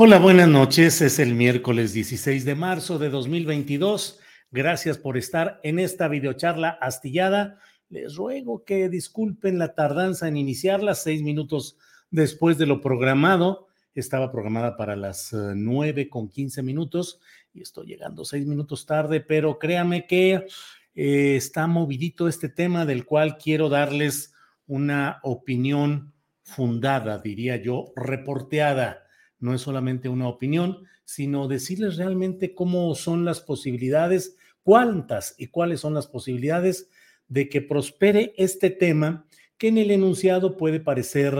Hola, 0.00 0.20
buenas 0.20 0.46
noches. 0.46 1.00
Es 1.00 1.18
el 1.18 1.34
miércoles 1.34 1.92
16 1.92 2.44
de 2.44 2.54
marzo 2.54 3.00
de 3.00 3.10
2022. 3.10 4.20
Gracias 4.52 4.96
por 4.96 5.16
estar 5.16 5.58
en 5.64 5.80
esta 5.80 6.06
videocharla 6.06 6.68
astillada. 6.68 7.58
Les 7.88 8.14
ruego 8.14 8.62
que 8.64 8.88
disculpen 8.88 9.58
la 9.58 9.74
tardanza 9.74 10.28
en 10.28 10.36
iniciarla, 10.36 10.94
seis 10.94 11.24
minutos 11.24 11.78
después 12.12 12.58
de 12.58 12.66
lo 12.66 12.80
programado. 12.80 13.66
Estaba 13.92 14.30
programada 14.30 14.76
para 14.76 14.94
las 14.94 15.32
eh, 15.32 15.36
nueve 15.56 16.08
con 16.08 16.28
quince 16.28 16.62
minutos 16.62 17.18
y 17.52 17.62
estoy 17.62 17.88
llegando 17.88 18.24
seis 18.24 18.46
minutos 18.46 18.86
tarde, 18.86 19.20
pero 19.20 19.58
créame 19.58 20.06
que 20.06 20.46
eh, 20.94 21.34
está 21.34 21.66
movidito 21.66 22.28
este 22.28 22.48
tema 22.48 22.86
del 22.86 23.04
cual 23.04 23.36
quiero 23.36 23.68
darles 23.68 24.32
una 24.68 25.18
opinión 25.24 26.12
fundada, 26.44 27.18
diría 27.18 27.56
yo, 27.56 27.92
reporteada 27.96 29.07
no 29.40 29.54
es 29.54 29.60
solamente 29.60 30.08
una 30.08 30.28
opinión, 30.28 30.84
sino 31.04 31.48
decirles 31.48 31.96
realmente 31.96 32.54
cómo 32.54 32.94
son 32.94 33.24
las 33.24 33.40
posibilidades, 33.40 34.36
cuántas 34.62 35.34
y 35.38 35.46
cuáles 35.46 35.80
son 35.80 35.94
las 35.94 36.06
posibilidades 36.06 36.90
de 37.28 37.48
que 37.48 37.62
prospere 37.62 38.34
este 38.36 38.70
tema 38.70 39.26
que 39.56 39.68
en 39.68 39.78
el 39.78 39.90
enunciado 39.90 40.56
puede 40.56 40.80
parecer 40.80 41.34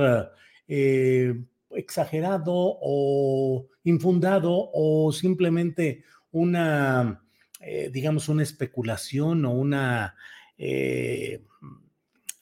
eh, 0.66 1.34
exagerado 1.70 2.52
o 2.54 3.66
infundado 3.84 4.70
o 4.72 5.12
simplemente 5.12 6.04
una, 6.32 7.22
eh, 7.60 7.90
digamos, 7.92 8.28
una 8.28 8.42
especulación 8.42 9.44
o 9.44 9.52
una 9.52 10.14
eh, 10.56 11.42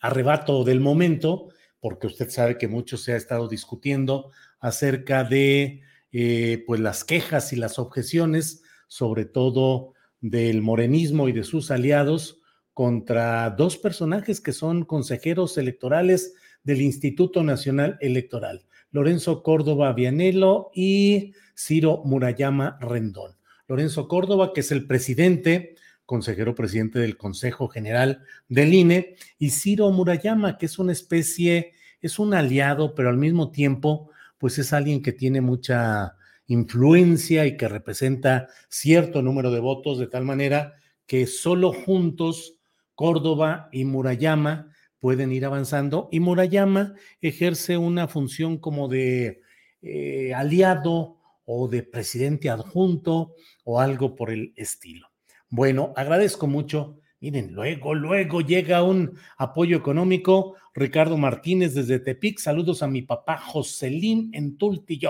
arrebato 0.00 0.64
del 0.64 0.80
momento, 0.80 1.48
porque 1.80 2.06
usted 2.06 2.30
sabe 2.30 2.58
que 2.58 2.68
mucho 2.68 2.96
se 2.96 3.12
ha 3.12 3.16
estado 3.16 3.48
discutiendo 3.48 4.30
acerca 4.60 5.24
de 5.24 5.82
eh, 6.12 6.64
pues 6.66 6.80
las 6.80 7.04
quejas 7.04 7.52
y 7.52 7.56
las 7.56 7.78
objeciones, 7.78 8.62
sobre 8.88 9.24
todo 9.24 9.92
del 10.20 10.62
morenismo 10.62 11.28
y 11.28 11.32
de 11.32 11.44
sus 11.44 11.70
aliados, 11.70 12.40
contra 12.72 13.50
dos 13.50 13.76
personajes 13.78 14.40
que 14.40 14.52
son 14.52 14.84
consejeros 14.84 15.56
electorales 15.56 16.34
del 16.62 16.82
Instituto 16.82 17.42
Nacional 17.42 17.96
Electoral, 18.00 18.66
Lorenzo 18.90 19.42
Córdoba 19.42 19.92
Vianelo 19.92 20.70
y 20.74 21.32
Ciro 21.56 22.02
Murayama 22.04 22.76
Rendón. 22.80 23.36
Lorenzo 23.68 24.08
Córdoba, 24.08 24.52
que 24.52 24.60
es 24.60 24.72
el 24.72 24.86
presidente, 24.86 25.76
consejero 26.06 26.54
presidente 26.54 26.98
del 26.98 27.16
Consejo 27.16 27.68
General 27.68 28.22
del 28.48 28.72
INE, 28.72 29.16
y 29.38 29.50
Ciro 29.50 29.90
Murayama, 29.90 30.56
que 30.56 30.66
es 30.66 30.78
una 30.78 30.92
especie, 30.92 31.72
es 32.00 32.18
un 32.18 32.32
aliado, 32.32 32.94
pero 32.94 33.10
al 33.10 33.18
mismo 33.18 33.50
tiempo 33.50 34.10
pues 34.38 34.58
es 34.58 34.72
alguien 34.72 35.02
que 35.02 35.12
tiene 35.12 35.40
mucha 35.40 36.16
influencia 36.46 37.46
y 37.46 37.56
que 37.56 37.68
representa 37.68 38.48
cierto 38.68 39.22
número 39.22 39.50
de 39.50 39.60
votos, 39.60 39.98
de 39.98 40.06
tal 40.06 40.24
manera 40.24 40.74
que 41.06 41.26
solo 41.26 41.72
juntos 41.72 42.58
Córdoba 42.94 43.68
y 43.72 43.84
Murayama 43.84 44.72
pueden 44.98 45.32
ir 45.32 45.44
avanzando 45.44 46.08
y 46.10 46.20
Murayama 46.20 46.94
ejerce 47.20 47.76
una 47.76 48.08
función 48.08 48.58
como 48.58 48.88
de 48.88 49.42
eh, 49.82 50.32
aliado 50.34 51.18
o 51.44 51.68
de 51.68 51.82
presidente 51.82 52.50
adjunto 52.50 53.34
o 53.64 53.80
algo 53.80 54.16
por 54.16 54.30
el 54.30 54.52
estilo. 54.56 55.05
Bueno, 55.48 55.92
agradezco 55.96 56.46
mucho 56.46 57.00
Miren, 57.18 57.54
luego, 57.54 57.94
luego 57.94 58.42
llega 58.42 58.82
un 58.82 59.18
apoyo 59.38 59.76
económico. 59.76 60.54
Ricardo 60.74 61.16
Martínez 61.16 61.74
desde 61.74 61.98
Tepic. 61.98 62.38
Saludos 62.38 62.82
a 62.82 62.88
mi 62.88 63.02
papá 63.02 63.38
Joselín 63.38 64.30
en 64.34 64.58
Tulti. 64.58 65.00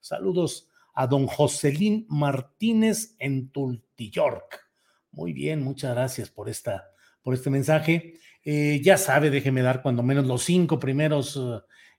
Saludos 0.00 0.70
a 0.94 1.06
don 1.06 1.26
Joselín 1.26 2.06
Martínez 2.08 3.14
en 3.18 3.50
Tulti. 3.50 4.10
Muy 5.12 5.32
bien, 5.34 5.62
muchas 5.62 5.94
gracias 5.94 6.30
por, 6.30 6.48
esta, 6.48 6.86
por 7.22 7.34
este 7.34 7.50
mensaje. 7.50 8.14
Eh, 8.42 8.80
ya 8.82 8.96
sabe, 8.96 9.30
déjeme 9.30 9.62
dar 9.62 9.82
cuando 9.82 10.02
menos 10.02 10.26
los 10.26 10.42
cinco 10.44 10.78
primeros 10.78 11.38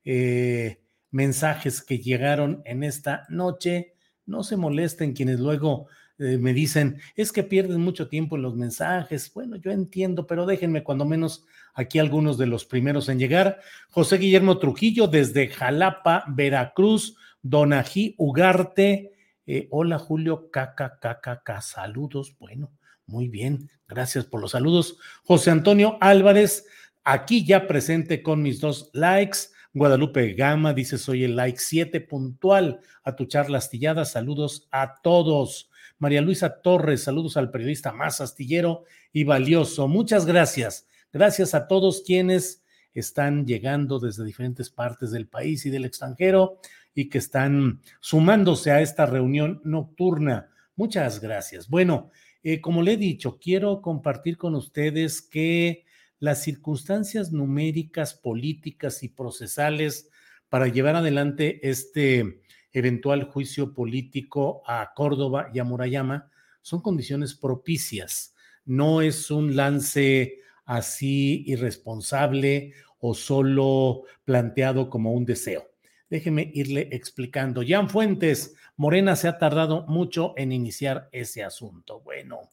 eh, 0.03 0.81
mensajes 1.11 1.83
que 1.83 1.99
llegaron 1.99 2.63
en 2.65 2.83
esta 2.83 3.27
noche. 3.29 3.93
No 4.25 4.43
se 4.43 4.57
molesten 4.57 5.13
quienes 5.13 5.39
luego 5.39 5.87
eh, 6.17 6.37
me 6.37 6.53
dicen, 6.53 6.99
es 7.15 7.33
que 7.33 7.43
pierden 7.43 7.81
mucho 7.81 8.07
tiempo 8.07 8.37
en 8.37 8.41
los 8.41 8.55
mensajes. 8.55 9.33
Bueno, 9.33 9.57
yo 9.57 9.71
entiendo, 9.71 10.25
pero 10.25 10.45
déjenme 10.45 10.83
cuando 10.83 11.03
menos 11.03 11.45
aquí 11.73 11.99
algunos 11.99 12.37
de 12.37 12.47
los 12.47 12.65
primeros 12.65 13.09
en 13.09 13.19
llegar. 13.19 13.59
José 13.89 14.17
Guillermo 14.17 14.57
Trujillo 14.57 15.07
desde 15.07 15.49
Jalapa, 15.49 16.23
Veracruz, 16.29 17.17
Donají 17.41 18.15
Ugarte. 18.17 19.11
Eh, 19.45 19.67
hola 19.71 19.99
Julio, 19.99 20.49
KKKK, 20.51 21.61
saludos. 21.61 22.35
Bueno, 22.39 22.71
muy 23.05 23.27
bien, 23.27 23.69
gracias 23.87 24.25
por 24.25 24.39
los 24.39 24.51
saludos. 24.51 24.97
José 25.23 25.51
Antonio 25.51 25.97
Álvarez, 25.99 26.65
aquí 27.03 27.45
ya 27.45 27.67
presente 27.67 28.23
con 28.23 28.41
mis 28.41 28.61
dos 28.61 28.89
likes. 28.93 29.39
Guadalupe 29.73 30.33
Gama 30.33 30.73
dice, 30.73 30.97
soy 30.97 31.25
el 31.25 31.35
like 31.35 31.59
7 31.59 31.99
puntual 31.99 32.79
a 33.03 33.13
tu 33.17 33.25
charla 33.25 33.57
astillada. 33.57 34.05
Saludos 34.05 34.69
a 34.71 34.95
todos. 35.03 35.69
María 35.97 36.21
Luisa 36.21 36.61
Torres, 36.61 37.03
saludos 37.03 37.37
al 37.37 37.51
periodista 37.51 37.91
más 37.91 38.21
astillero 38.21 38.83
y 39.13 39.23
valioso. 39.23 39.87
Muchas 39.87 40.25
gracias. 40.25 40.87
Gracias 41.13 41.53
a 41.53 41.67
todos 41.67 42.03
quienes 42.05 42.63
están 42.93 43.45
llegando 43.45 43.99
desde 43.99 44.25
diferentes 44.25 44.69
partes 44.69 45.11
del 45.11 45.27
país 45.27 45.65
y 45.65 45.69
del 45.69 45.85
extranjero 45.85 46.59
y 46.93 47.09
que 47.09 47.17
están 47.17 47.81
sumándose 47.99 48.71
a 48.71 48.81
esta 48.81 49.05
reunión 49.05 49.61
nocturna. 49.63 50.49
Muchas 50.75 51.19
gracias. 51.19 51.69
Bueno, 51.69 52.09
eh, 52.43 52.61
como 52.61 52.81
le 52.81 52.93
he 52.93 52.97
dicho, 52.97 53.39
quiero 53.39 53.81
compartir 53.81 54.37
con 54.37 54.55
ustedes 54.55 55.21
que 55.21 55.85
las 56.19 56.43
circunstancias 56.43 57.31
numéricas, 57.31 58.13
políticas 58.13 59.03
y 59.03 59.09
procesales 59.09 60.09
para 60.49 60.67
llevar 60.67 60.95
adelante 60.95 61.67
este 61.67 62.41
eventual 62.75 63.23
juicio 63.23 63.73
político 63.73 64.61
a 64.67 64.91
Córdoba 64.95 65.49
y 65.53 65.59
a 65.59 65.63
Murayama 65.63 66.29
son 66.61 66.81
condiciones 66.81 67.33
propicias. 67.33 68.35
No 68.65 69.01
es 69.01 69.31
un 69.31 69.55
lance 69.55 70.39
así 70.65 71.43
irresponsable 71.47 72.73
o 72.99 73.13
solo 73.13 74.03
planteado 74.23 74.89
como 74.89 75.13
un 75.13 75.25
deseo. 75.25 75.71
Déjeme 76.09 76.51
irle 76.53 76.89
explicando. 76.91 77.63
Jan 77.67 77.89
Fuentes, 77.89 78.55
Morena 78.75 79.15
se 79.15 79.27
ha 79.27 79.37
tardado 79.37 79.85
mucho 79.87 80.33
en 80.37 80.51
iniciar 80.51 81.09
ese 81.11 81.43
asunto. 81.43 82.01
Bueno, 82.01 82.51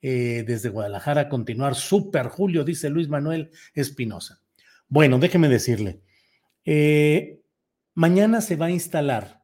eh, 0.00 0.44
desde 0.46 0.68
Guadalajara 0.68 1.28
continuar. 1.28 1.74
Super 1.74 2.28
Julio, 2.28 2.64
dice 2.64 2.88
Luis 2.88 3.08
Manuel 3.08 3.50
Espinosa. 3.74 4.40
Bueno, 4.88 5.18
déjeme 5.18 5.48
decirle, 5.48 6.00
eh, 6.64 7.40
mañana 7.94 8.40
se 8.40 8.56
va 8.56 8.66
a 8.66 8.70
instalar, 8.70 9.37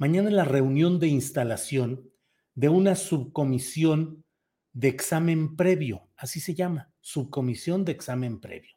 mañana 0.00 0.30
es 0.30 0.34
la 0.34 0.44
reunión 0.46 0.98
de 0.98 1.08
instalación 1.08 2.10
de 2.54 2.70
una 2.70 2.94
subcomisión 2.96 4.24
de 4.72 4.88
examen 4.88 5.56
previo, 5.56 6.08
así 6.16 6.40
se 6.40 6.54
llama, 6.54 6.90
subcomisión 7.02 7.84
de 7.84 7.92
examen 7.92 8.40
previo. 8.40 8.72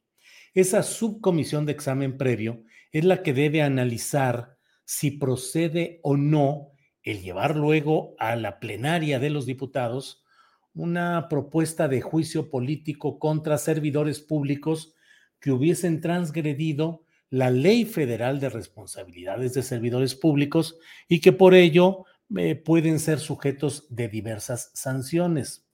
Esa 0.54 0.84
subcomisión 0.84 1.66
de 1.66 1.72
examen 1.72 2.18
previo 2.18 2.66
es 2.92 3.06
la 3.06 3.24
que 3.24 3.34
debe 3.34 3.62
analizar 3.62 4.58
si 4.84 5.12
procede 5.12 6.02
o 6.04 6.18
no 6.18 6.74
el 7.04 7.22
llevar 7.22 7.56
luego 7.56 8.16
a 8.20 8.36
la 8.36 8.60
plenaria 8.60 9.18
de 9.18 9.30
los 9.30 9.46
diputados 9.46 10.25
una 10.74 11.30
propuesta 11.30 11.88
de 11.88 12.02
juicio 12.02 12.50
político 12.50 13.18
contra 13.18 13.58
servidores 13.58 14.20
públicos 14.20 14.94
que 15.40 15.52
hubiesen 15.52 16.02
transgredido 16.02 17.02
la 17.33 17.50
ley 17.50 17.85
federal 17.85 18.39
de 18.39 18.47
responsabilidades 18.50 19.56
de 19.56 19.63
servidores 19.63 20.13
públicos 20.13 20.77
y 21.07 21.19
que 21.19 21.31
por 21.31 21.56
ello 21.56 22.06
eh, 22.38 22.53
pueden 22.53 23.00
ser 23.00 23.19
sujetos 23.19 23.88
de 23.89 24.07
diversas 24.07 24.69
sanciones. 24.75 25.65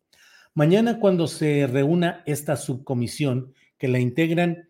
Mañana 0.54 1.02
cuando 1.02 1.28
se 1.28 1.68
reúna 1.68 2.24
esta 2.26 2.56
subcomisión, 2.56 3.54
que 3.78 3.90
la 3.90 4.00
integran 4.00 4.70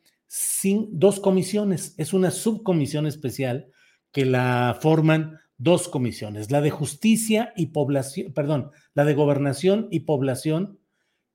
dos 0.89 1.19
comisiones, 1.19 1.93
es 1.99 2.11
una 2.11 2.31
subcomisión 2.31 3.05
especial 3.05 3.67
que 4.11 4.25
la 4.25 4.75
forman 4.81 5.37
dos 5.59 5.89
comisiones, 5.89 6.49
la 6.49 6.59
de 6.59 6.71
justicia 6.71 7.53
y 7.55 7.67
población, 7.67 8.33
perdón, 8.33 8.71
la 8.95 9.05
de 9.05 9.13
gobernación 9.13 9.89
y 9.91 10.01
población 10.01 10.79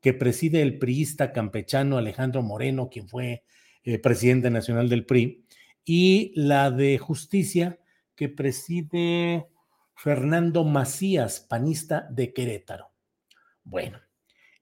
que 0.01 0.15
preside 0.15 0.63
el 0.63 0.81
priista 0.81 1.33
campechano 1.33 1.97
Alejandro 1.97 2.43
Moreno, 2.43 2.89
quien 2.91 3.09
fue 3.09 3.45
eh, 3.87 3.99
presidente 3.99 4.51
nacional 4.51 4.89
del 4.89 5.05
PRI, 5.05 5.44
y 5.85 6.33
la 6.35 6.71
de 6.71 6.99
justicia 6.99 7.79
que 8.17 8.29
preside 8.29 9.49
Fernando 9.95 10.65
Macías, 10.65 11.41
panista 11.41 12.07
de 12.11 12.33
Querétaro. 12.33 12.91
Bueno, 13.65 14.01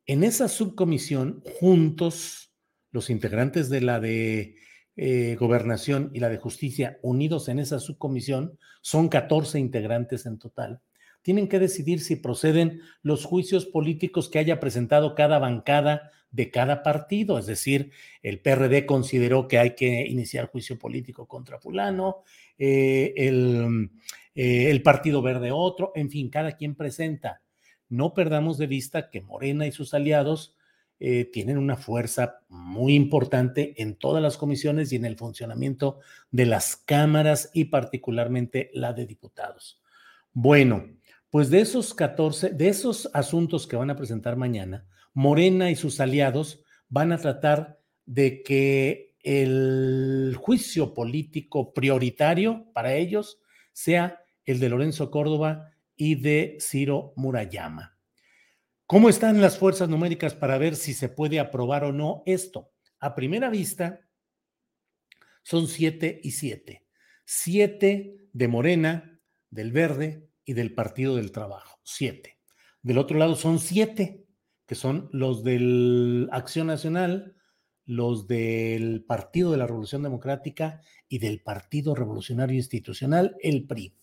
en 0.07 0.25
esa 0.25 0.49
subcomisión, 0.49 1.43
juntos, 1.61 2.53
los 2.91 3.11
integrantes 3.11 3.69
de 3.71 3.81
la 3.81 4.01
de 4.01 4.57
eh, 4.97 5.37
Gobernación 5.39 6.11
y 6.13 6.21
la 6.21 6.29
de 6.29 6.39
Justicia, 6.39 6.99
unidos 7.03 7.49
en 7.49 7.59
esa 7.59 7.79
subcomisión, 7.81 8.59
son 8.81 9.09
14 9.09 9.59
integrantes 9.59 10.27
en 10.27 10.39
total, 10.39 10.83
tienen 11.23 11.49
que 11.49 11.59
decidir 11.59 12.01
si 12.01 12.17
proceden 12.17 12.83
los 13.03 13.25
juicios 13.25 13.65
políticos 13.65 14.29
que 14.29 14.41
haya 14.41 14.61
presentado 14.61 15.15
cada 15.15 15.39
bancada 15.39 16.11
de 16.33 16.51
cada 16.51 16.83
partido, 16.83 17.39
es 17.39 17.47
decir, 17.47 17.93
el 18.23 18.41
PRD 18.41 18.87
consideró 18.87 19.47
que 19.47 19.59
hay 19.59 19.75
que 19.75 20.07
iniciar 20.07 20.51
juicio 20.51 20.79
político 20.79 21.27
contra 21.27 21.59
fulano, 21.59 22.25
eh, 22.59 23.13
el, 23.17 23.91
eh, 24.35 24.71
el 24.71 24.83
Partido 24.83 25.23
Verde 25.23 25.53
otro, 25.53 25.93
en 25.95 26.11
fin, 26.11 26.31
cada 26.31 26.57
quien 26.57 26.75
presenta. 26.75 27.43
No 27.89 28.15
perdamos 28.15 28.57
de 28.57 28.67
vista 28.67 29.11
que 29.11 29.21
Morena 29.21 29.67
y 29.67 29.73
sus 29.73 29.93
aliados 29.93 30.57
eh, 31.05 31.25
tienen 31.25 31.59
una 31.59 31.77
fuerza 31.77 32.39
muy 32.49 32.95
importante 32.95 33.75
en 33.83 33.97
todas 33.97 34.23
las 34.23 34.39
comisiones 34.39 34.93
y 34.93 34.97
en 34.97 35.05
el 35.05 35.17
funcionamiento 35.17 35.99
de 36.31 36.47
las 36.47 36.77
cámaras 36.77 37.51
y 37.53 37.65
particularmente 37.65 38.71
la 38.73 38.93
de 38.93 39.05
diputados. 39.05 39.83
Bueno, 40.33 40.87
pues 41.29 41.51
de 41.51 41.61
esos 41.61 41.93
14, 41.93 42.51
de 42.51 42.69
esos 42.69 43.11
asuntos 43.13 43.67
que 43.67 43.77
van 43.77 43.91
a 43.91 43.97
presentar 43.97 44.37
mañana, 44.37 44.87
Morena 45.15 45.71
y 45.71 45.77
sus 45.77 46.01
aliados 46.01 46.65
van 46.89 47.13
a 47.13 47.19
tratar 47.19 47.81
de 48.07 48.43
que 48.43 49.17
el 49.21 50.37
juicio 50.41 50.95
político 50.95 51.73
prioritario 51.73 52.71
para 52.73 52.95
ellos 52.95 53.41
sea 53.73 54.21
el 54.45 54.59
de 54.59 54.69
Lorenzo 54.69 55.11
Córdoba 55.11 55.71
y 55.97 56.17
de 56.17 56.59
Ciro 56.61 57.13
Murayama. 57.17 57.97
¿Cómo 58.87 59.09
están 59.09 59.41
las 59.41 59.57
fuerzas 59.59 59.89
numéricas 59.89 60.35
para 60.35 60.59
ver 60.59 60.77
si 60.77 60.93
se 60.93 61.09
puede 61.09 61.39
aprobar 61.39 61.85
o 61.85 61.93
no 61.93 62.23
esto? 62.27 62.73
A 62.99 63.15
primera 63.15 63.49
vista, 63.49 64.01
son 65.43 65.67
siete 65.67 66.21
y 66.23 66.33
siete. 66.33 66.87
Siete 67.25 68.29
de 68.33 68.49
Morena, 68.49 69.21
del 69.51 69.73
Verde 69.73 70.29
y 70.45 70.53
del 70.55 70.75
Partido 70.75 71.17
del 71.17 71.33
Trabajo. 71.33 71.81
Siete. 71.85 72.39
Del 72.83 72.99
otro 72.99 73.19
lado 73.19 73.37
son 73.37 73.59
siete 73.61 74.22
que 74.73 74.77
son 74.77 75.11
los 75.13 75.45
del 75.45 76.31
Acción 76.33 76.69
Nacional, 76.69 77.37
los 77.85 78.27
del 78.27 79.05
Partido 79.05 79.51
de 79.51 79.59
la 79.59 79.67
Revolución 79.67 80.03
Democrática 80.03 80.81
y 81.11 81.19
del 81.19 81.43
Partido 81.43 81.95
Revolucionario 81.95 82.57
Institucional, 82.57 83.37
el 83.43 83.67
PRI. 83.67 83.95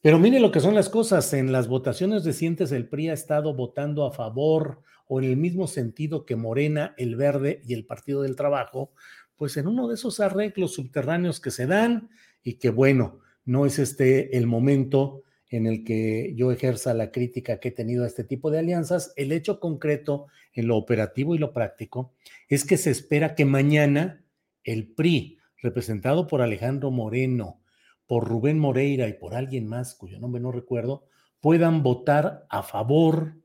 Pero 0.00 0.20
mire 0.20 0.38
lo 0.38 0.52
que 0.52 0.60
son 0.60 0.76
las 0.76 0.88
cosas. 0.88 1.32
En 1.32 1.50
las 1.50 1.66
votaciones 1.66 2.24
recientes 2.24 2.70
el 2.70 2.88
PRI 2.88 3.08
ha 3.08 3.12
estado 3.12 3.56
votando 3.56 4.06
a 4.06 4.12
favor 4.12 4.82
o 5.08 5.18
en 5.18 5.24
el 5.24 5.36
mismo 5.36 5.66
sentido 5.66 6.24
que 6.24 6.36
Morena, 6.36 6.94
el 6.96 7.16
Verde 7.16 7.60
y 7.66 7.74
el 7.74 7.84
Partido 7.84 8.22
del 8.22 8.36
Trabajo, 8.36 8.92
pues 9.34 9.56
en 9.56 9.66
uno 9.66 9.88
de 9.88 9.96
esos 9.96 10.20
arreglos 10.20 10.74
subterráneos 10.74 11.40
que 11.40 11.50
se 11.50 11.66
dan 11.66 12.08
y 12.44 12.60
que 12.60 12.70
bueno, 12.70 13.18
no 13.44 13.66
es 13.66 13.80
este 13.80 14.38
el 14.38 14.46
momento 14.46 15.24
en 15.50 15.66
el 15.66 15.84
que 15.84 16.34
yo 16.36 16.52
ejerza 16.52 16.94
la 16.94 17.10
crítica 17.10 17.58
que 17.58 17.68
he 17.68 17.72
tenido 17.72 18.04
a 18.04 18.06
este 18.06 18.24
tipo 18.24 18.50
de 18.50 18.58
alianzas, 18.58 19.12
el 19.16 19.32
hecho 19.32 19.60
concreto 19.60 20.26
en 20.52 20.66
lo 20.68 20.76
operativo 20.76 21.34
y 21.34 21.38
lo 21.38 21.52
práctico 21.52 22.14
es 22.48 22.64
que 22.64 22.76
se 22.76 22.90
espera 22.90 23.34
que 23.34 23.44
mañana 23.44 24.24
el 24.64 24.92
PRI, 24.92 25.38
representado 25.60 26.26
por 26.26 26.42
Alejandro 26.42 26.90
Moreno, 26.90 27.62
por 28.06 28.26
Rubén 28.26 28.58
Moreira 28.58 29.08
y 29.08 29.14
por 29.14 29.34
alguien 29.34 29.66
más 29.66 29.94
cuyo 29.94 30.18
nombre 30.18 30.40
no 30.40 30.52
recuerdo, 30.52 31.06
puedan 31.40 31.82
votar 31.82 32.46
a 32.48 32.62
favor 32.62 33.36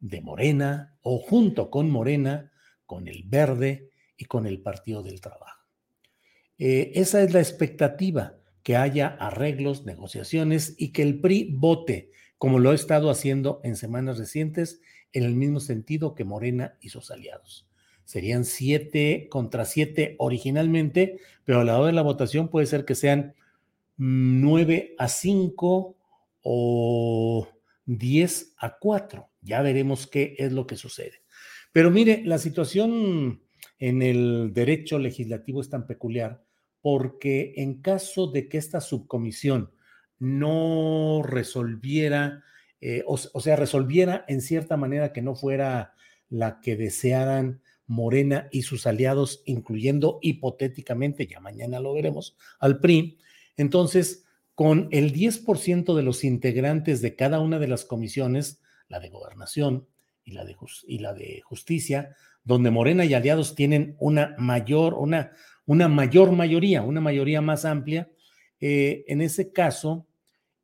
de 0.00 0.20
Morena 0.20 0.96
o 1.02 1.18
junto 1.18 1.70
con 1.70 1.90
Morena, 1.90 2.52
con 2.86 3.08
el 3.08 3.24
Verde 3.24 3.90
y 4.16 4.24
con 4.24 4.46
el 4.46 4.60
Partido 4.60 5.02
del 5.02 5.20
Trabajo. 5.20 5.66
Eh, 6.58 6.92
esa 6.94 7.22
es 7.22 7.32
la 7.32 7.40
expectativa 7.40 8.36
que 8.64 8.76
haya 8.76 9.08
arreglos, 9.20 9.84
negociaciones 9.84 10.74
y 10.78 10.90
que 10.90 11.02
el 11.02 11.20
PRI 11.20 11.50
vote, 11.52 12.10
como 12.38 12.58
lo 12.58 12.70
ha 12.70 12.74
estado 12.74 13.10
haciendo 13.10 13.60
en 13.62 13.76
semanas 13.76 14.18
recientes, 14.18 14.80
en 15.12 15.22
el 15.22 15.34
mismo 15.34 15.60
sentido 15.60 16.14
que 16.14 16.24
Morena 16.24 16.76
y 16.80 16.88
sus 16.88 17.12
aliados. 17.12 17.68
Serían 18.04 18.44
siete 18.44 19.28
contra 19.30 19.66
siete 19.66 20.16
originalmente, 20.18 21.20
pero 21.44 21.60
a 21.60 21.64
la 21.64 21.78
hora 21.78 21.88
de 21.88 21.92
la 21.92 22.02
votación 22.02 22.48
puede 22.48 22.66
ser 22.66 22.84
que 22.84 22.94
sean 22.94 23.34
nueve 23.96 24.94
a 24.98 25.08
cinco 25.08 25.96
o 26.42 27.46
diez 27.84 28.54
a 28.58 28.78
cuatro. 28.78 29.28
Ya 29.42 29.60
veremos 29.62 30.06
qué 30.06 30.36
es 30.38 30.52
lo 30.52 30.66
que 30.66 30.76
sucede. 30.76 31.22
Pero 31.70 31.90
mire, 31.90 32.22
la 32.24 32.38
situación 32.38 33.42
en 33.78 34.00
el 34.00 34.52
derecho 34.54 34.98
legislativo 34.98 35.60
es 35.60 35.68
tan 35.68 35.86
peculiar 35.86 36.43
porque 36.84 37.54
en 37.56 37.80
caso 37.80 38.26
de 38.26 38.46
que 38.46 38.58
esta 38.58 38.82
subcomisión 38.82 39.70
no 40.18 41.22
resolviera, 41.24 42.44
eh, 42.82 43.02
o, 43.06 43.16
sea, 43.16 43.56
resolviera 43.56 44.26
en 44.28 44.42
cierta 44.42 44.76
manera 44.76 45.10
que 45.10 45.22
no 45.22 45.34
fuera 45.34 45.94
la 46.28 46.60
que 46.60 46.76
desearan 46.76 47.62
Morena 47.86 48.48
y 48.52 48.62
sus 48.62 48.86
aliados, 48.86 49.42
incluyendo 49.46 50.18
hipotéticamente, 50.20 51.26
ya 51.26 51.40
mañana 51.40 51.80
lo 51.80 51.94
veremos, 51.94 52.36
al 52.60 52.80
PRI, 52.80 53.16
entonces, 53.56 54.26
con 54.54 54.88
el 54.90 55.14
10% 55.14 55.94
de 55.94 56.02
los 56.02 56.22
integrantes 56.22 57.00
de 57.00 57.16
cada 57.16 57.40
una 57.40 57.58
de 57.58 57.68
las 57.68 57.86
comisiones, 57.86 58.60
la 58.88 59.00
de 59.00 59.08
gobernación 59.08 59.88
y 60.22 60.32
la 60.32 60.44
de, 60.44 60.54
y 60.86 60.98
la 60.98 61.14
de 61.14 61.40
justicia, 61.46 62.14
donde 62.44 62.70
Morena 62.70 63.06
y 63.06 63.14
aliados 63.14 63.54
tienen 63.54 63.96
una 63.98 64.34
mayor, 64.38 64.92
una, 64.92 65.32
una 65.66 65.88
mayor 65.88 66.32
mayoría, 66.32 66.82
una 66.82 67.00
mayoría 67.00 67.40
más 67.40 67.64
amplia. 67.64 68.10
Eh, 68.60 69.04
en 69.08 69.20
ese 69.20 69.52
caso, 69.52 70.06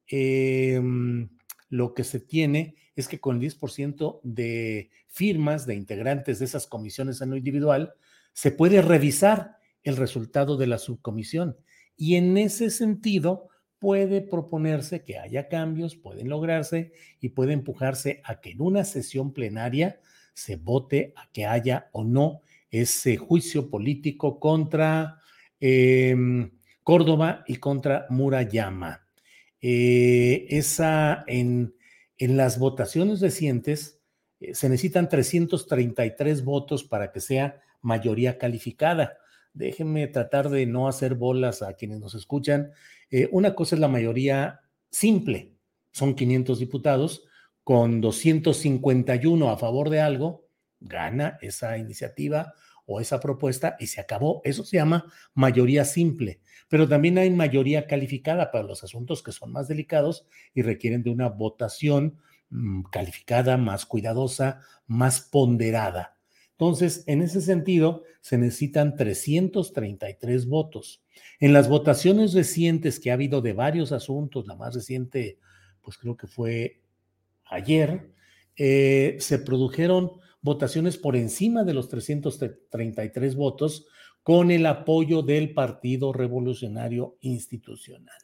em, 0.06 1.28
lo 1.68 1.94
que 1.94 2.04
se 2.04 2.20
tiene 2.20 2.76
es 2.96 3.08
que 3.08 3.20
con 3.20 3.36
el 3.36 3.40
10% 3.40 4.20
de 4.22 4.90
firmas 5.06 5.66
de 5.66 5.74
integrantes 5.74 6.38
de 6.38 6.44
esas 6.44 6.66
comisiones 6.66 7.20
en 7.20 7.30
lo 7.30 7.36
individual, 7.36 7.94
se 8.32 8.50
puede 8.50 8.82
revisar 8.82 9.56
el 9.82 9.96
resultado 9.96 10.56
de 10.56 10.66
la 10.66 10.78
subcomisión. 10.78 11.56
Y 11.96 12.16
en 12.16 12.36
ese 12.36 12.70
sentido, 12.70 13.50
puede 13.80 14.20
proponerse 14.20 15.02
que 15.02 15.18
haya 15.18 15.48
cambios, 15.48 15.96
pueden 15.96 16.28
lograrse 16.28 16.92
y 17.18 17.30
puede 17.30 17.54
empujarse 17.54 18.20
a 18.24 18.40
que 18.40 18.50
en 18.50 18.60
una 18.60 18.84
sesión 18.84 19.32
plenaria 19.32 20.00
se 20.34 20.56
vote 20.56 21.12
a 21.16 21.30
que 21.32 21.46
haya 21.46 21.88
o 21.92 22.04
no 22.04 22.42
ese 22.70 23.16
juicio 23.16 23.68
político 23.70 24.38
contra 24.38 25.20
em, 25.58 26.50
Córdoba 26.82 27.44
y 27.46 27.56
contra 27.56 28.06
Murayama. 28.10 29.06
Eh, 29.60 30.46
esa 30.48 31.24
en, 31.26 31.74
en, 32.16 32.36
las 32.36 32.58
votaciones 32.58 33.20
recientes 33.20 34.00
eh, 34.40 34.54
se 34.54 34.68
necesitan 34.68 35.08
333 35.08 36.44
votos 36.44 36.84
para 36.84 37.12
que 37.12 37.20
sea 37.20 37.60
mayoría 37.82 38.38
calificada. 38.38 39.18
déjenme 39.52 40.06
tratar 40.06 40.48
de 40.48 40.64
no 40.64 40.88
hacer 40.88 41.14
bolas 41.16 41.62
a 41.62 41.74
quienes 41.74 41.98
nos 42.00 42.14
escuchan. 42.14 42.72
Eh, 43.10 43.28
una 43.32 43.54
cosa 43.54 43.74
es 43.74 43.80
la 43.80 43.88
mayoría 43.88 44.60
simple, 44.90 45.54
son 45.92 46.14
500 46.14 46.58
diputados, 46.58 47.24
con 47.64 48.00
251 48.00 49.50
a 49.50 49.58
favor 49.58 49.90
de 49.90 50.00
algo, 50.00 50.48
gana 50.80 51.38
esa 51.42 51.78
iniciativa 51.78 52.54
o 52.86 53.00
esa 53.00 53.20
propuesta 53.20 53.76
y 53.78 53.86
se 53.86 54.00
acabó. 54.00 54.40
Eso 54.44 54.64
se 54.64 54.76
llama 54.76 55.06
mayoría 55.34 55.84
simple, 55.84 56.40
pero 56.68 56.88
también 56.88 57.18
hay 57.18 57.30
mayoría 57.30 57.86
calificada 57.86 58.50
para 58.50 58.64
los 58.64 58.82
asuntos 58.82 59.22
que 59.22 59.32
son 59.32 59.52
más 59.52 59.68
delicados 59.68 60.26
y 60.54 60.62
requieren 60.62 61.02
de 61.02 61.10
una 61.10 61.28
votación 61.28 62.18
mm, 62.50 62.82
calificada, 62.90 63.56
más 63.56 63.86
cuidadosa, 63.86 64.62
más 64.86 65.20
ponderada. 65.20 66.16
Entonces, 66.60 67.04
en 67.06 67.22
ese 67.22 67.40
sentido, 67.40 68.02
se 68.20 68.36
necesitan 68.36 68.94
333 68.96 70.46
votos. 70.46 71.02
En 71.38 71.52
las 71.54 71.68
votaciones 71.68 72.34
recientes 72.34 73.00
que 73.00 73.10
ha 73.10 73.14
habido 73.14 73.40
de 73.40 73.54
varios 73.54 73.92
asuntos, 73.92 74.46
la 74.46 74.56
más 74.56 74.74
reciente, 74.74 75.38
pues 75.80 75.96
creo 75.96 76.16
que 76.18 76.26
fue 76.26 76.82
ayer, 77.46 78.10
eh, 78.56 79.16
se 79.20 79.38
produjeron 79.38 80.20
votaciones 80.42 80.96
por 80.96 81.16
encima 81.16 81.64
de 81.64 81.74
los 81.74 81.88
333 81.88 83.34
votos 83.34 83.86
con 84.22 84.50
el 84.50 84.66
apoyo 84.66 85.22
del 85.22 85.54
Partido 85.54 86.12
Revolucionario 86.12 87.16
Institucional. 87.20 88.18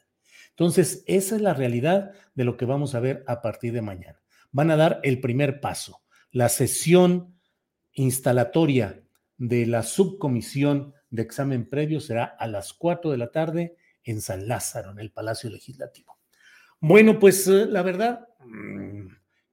Entonces, 0.49 1.03
esa 1.05 1.35
es 1.35 1.41
la 1.41 1.53
realidad 1.53 2.11
de 2.33 2.43
lo 2.43 2.57
que 2.57 2.65
vamos 2.65 2.95
a 2.95 2.99
ver 2.99 3.23
a 3.27 3.41
partir 3.41 3.73
de 3.73 3.81
mañana. 3.81 4.19
Van 4.51 4.71
a 4.71 4.75
dar 4.75 4.99
el 5.03 5.19
primer 5.19 5.59
paso, 5.59 6.01
la 6.31 6.49
sesión 6.49 7.35
instalatoria 7.93 9.03
de 9.37 9.65
la 9.65 9.83
subcomisión 9.83 10.93
de 11.09 11.21
examen 11.21 11.69
previo 11.69 11.99
será 11.99 12.25
a 12.25 12.47
las 12.47 12.73
4 12.73 13.11
de 13.11 13.17
la 13.17 13.31
tarde 13.31 13.75
en 14.03 14.21
San 14.21 14.47
Lázaro, 14.47 14.91
en 14.91 14.99
el 14.99 15.11
Palacio 15.11 15.49
Legislativo. 15.49 16.17
Bueno, 16.79 17.19
pues 17.19 17.47
eh, 17.47 17.65
la 17.65 17.81
verdad, 17.81 18.27
mm, 18.45 19.07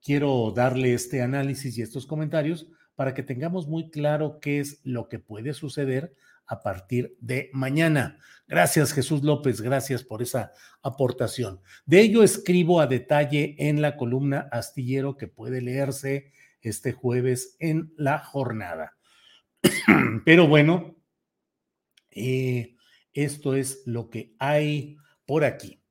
quiero 0.05 0.51
darle 0.55 0.93
este 0.93 1.23
análisis 1.23 1.77
y 1.77 1.81
estos 1.81 2.05
comentarios 2.05 2.67
para 2.93 3.15
que 3.15 3.23
tengamos 3.23 3.67
muy 3.67 3.89
claro 3.89 4.39
qué 4.39 4.59
es 4.59 4.79
lo 4.83 5.09
que 5.09 5.17
puede 5.17 5.53
suceder 5.53 6.15
a 6.45 6.61
partir 6.61 7.17
de 7.19 7.49
mañana. 7.53 8.19
Gracias 8.47 8.93
Jesús 8.93 9.23
López, 9.23 9.61
gracias 9.61 10.03
por 10.03 10.21
esa 10.21 10.51
aportación. 10.83 11.59
De 11.87 12.01
ello 12.01 12.21
escribo 12.21 12.79
a 12.79 12.85
detalle 12.85 13.55
en 13.57 13.81
la 13.81 13.97
columna 13.97 14.47
astillero 14.51 15.17
que 15.17 15.27
puede 15.27 15.59
leerse 15.59 16.31
este 16.61 16.93
jueves 16.93 17.57
en 17.59 17.91
la 17.97 18.19
jornada. 18.19 18.95
Pero 20.23 20.47
bueno, 20.47 20.95
eh, 22.11 22.75
esto 23.11 23.55
es 23.55 23.81
lo 23.87 24.11
que 24.11 24.35
hay 24.37 24.97
por 25.25 25.43
aquí. 25.43 25.81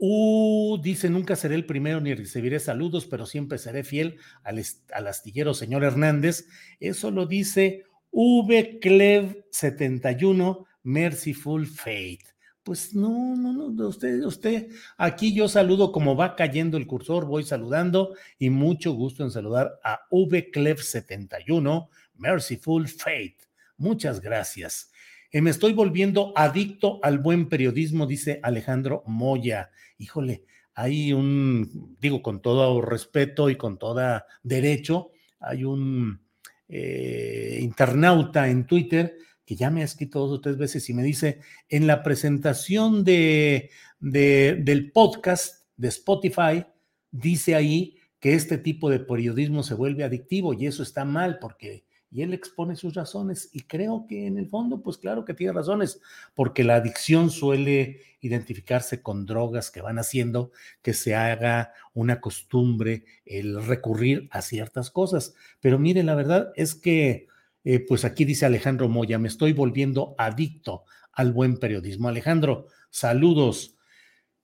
Uh, 0.00 0.78
dice, 0.80 1.10
nunca 1.10 1.34
seré 1.34 1.56
el 1.56 1.66
primero 1.66 2.00
ni 2.00 2.14
recibiré 2.14 2.60
saludos, 2.60 3.06
pero 3.06 3.26
siempre 3.26 3.58
seré 3.58 3.82
fiel 3.82 4.20
al, 4.44 4.64
astillero 5.08 5.54
señor 5.54 5.82
Hernández. 5.82 6.46
Eso 6.78 7.10
lo 7.10 7.26
dice 7.26 7.82
VClev71, 8.12 10.66
Merciful 10.84 11.66
Fate. 11.66 12.20
Pues 12.62 12.94
no, 12.94 13.34
no, 13.34 13.52
no, 13.52 13.88
usted, 13.88 14.22
usted, 14.24 14.68
aquí 14.98 15.34
yo 15.34 15.48
saludo 15.48 15.90
como 15.90 16.14
va 16.14 16.36
cayendo 16.36 16.76
el 16.76 16.86
cursor, 16.86 17.24
voy 17.24 17.42
saludando 17.42 18.14
y 18.38 18.50
mucho 18.50 18.92
gusto 18.92 19.24
en 19.24 19.32
saludar 19.32 19.80
a 19.82 20.02
VClev71, 20.10 21.88
Merciful 22.14 22.86
Fate. 22.86 23.38
Muchas 23.78 24.20
gracias. 24.20 24.92
Eh, 25.30 25.42
me 25.42 25.50
estoy 25.50 25.74
volviendo 25.74 26.32
adicto 26.36 27.00
al 27.02 27.18
buen 27.18 27.48
periodismo, 27.48 28.06
dice 28.06 28.40
Alejandro 28.42 29.02
Moya. 29.06 29.70
Híjole, 29.98 30.44
hay 30.74 31.12
un, 31.12 31.96
digo 32.00 32.22
con 32.22 32.40
todo 32.40 32.80
respeto 32.80 33.50
y 33.50 33.56
con 33.56 33.78
todo 33.78 34.22
derecho, 34.42 35.10
hay 35.40 35.64
un 35.64 36.20
eh, 36.68 37.58
internauta 37.60 38.48
en 38.48 38.66
Twitter 38.66 39.16
que 39.44 39.56
ya 39.56 39.70
me 39.70 39.80
ha 39.80 39.86
escrito 39.86 40.20
dos 40.20 40.38
o 40.38 40.40
tres 40.40 40.56
veces 40.56 40.88
y 40.90 40.94
me 40.94 41.02
dice, 41.02 41.40
en 41.68 41.86
la 41.86 42.02
presentación 42.02 43.02
de, 43.02 43.70
del 43.98 44.92
podcast 44.92 45.66
de 45.76 45.88
Spotify, 45.88 46.66
dice 47.10 47.54
ahí 47.54 47.96
que 48.20 48.34
este 48.34 48.58
tipo 48.58 48.90
de 48.90 49.00
periodismo 49.00 49.62
se 49.62 49.74
vuelve 49.74 50.04
adictivo 50.04 50.52
y 50.52 50.66
eso 50.66 50.82
está 50.82 51.04
mal 51.06 51.38
porque 51.38 51.84
y 52.10 52.22
él 52.22 52.32
expone 52.32 52.74
sus 52.76 52.94
razones 52.94 53.50
y 53.52 53.60
creo 53.60 54.06
que 54.08 54.26
en 54.26 54.38
el 54.38 54.48
fondo, 54.48 54.82
pues 54.82 54.96
claro 54.96 55.24
que 55.24 55.34
tiene 55.34 55.52
razones, 55.52 56.00
porque 56.34 56.64
la 56.64 56.76
adicción 56.76 57.30
suele 57.30 58.00
identificarse 58.20 59.02
con 59.02 59.26
drogas 59.26 59.70
que 59.70 59.82
van 59.82 59.98
haciendo 59.98 60.50
que 60.82 60.94
se 60.94 61.14
haga 61.14 61.72
una 61.94 62.20
costumbre 62.20 63.04
el 63.26 63.64
recurrir 63.64 64.28
a 64.32 64.42
ciertas 64.42 64.90
cosas. 64.90 65.34
Pero 65.60 65.78
mire, 65.78 66.02
la 66.02 66.14
verdad 66.14 66.52
es 66.56 66.74
que, 66.74 67.28
eh, 67.64 67.80
pues 67.80 68.04
aquí 68.04 68.24
dice 68.24 68.46
Alejandro 68.46 68.88
Moya, 68.88 69.18
me 69.18 69.28
estoy 69.28 69.52
volviendo 69.52 70.14
adicto 70.18 70.84
al 71.12 71.32
buen 71.32 71.58
periodismo. 71.58 72.08
Alejandro, 72.08 72.66
saludos. 72.90 73.77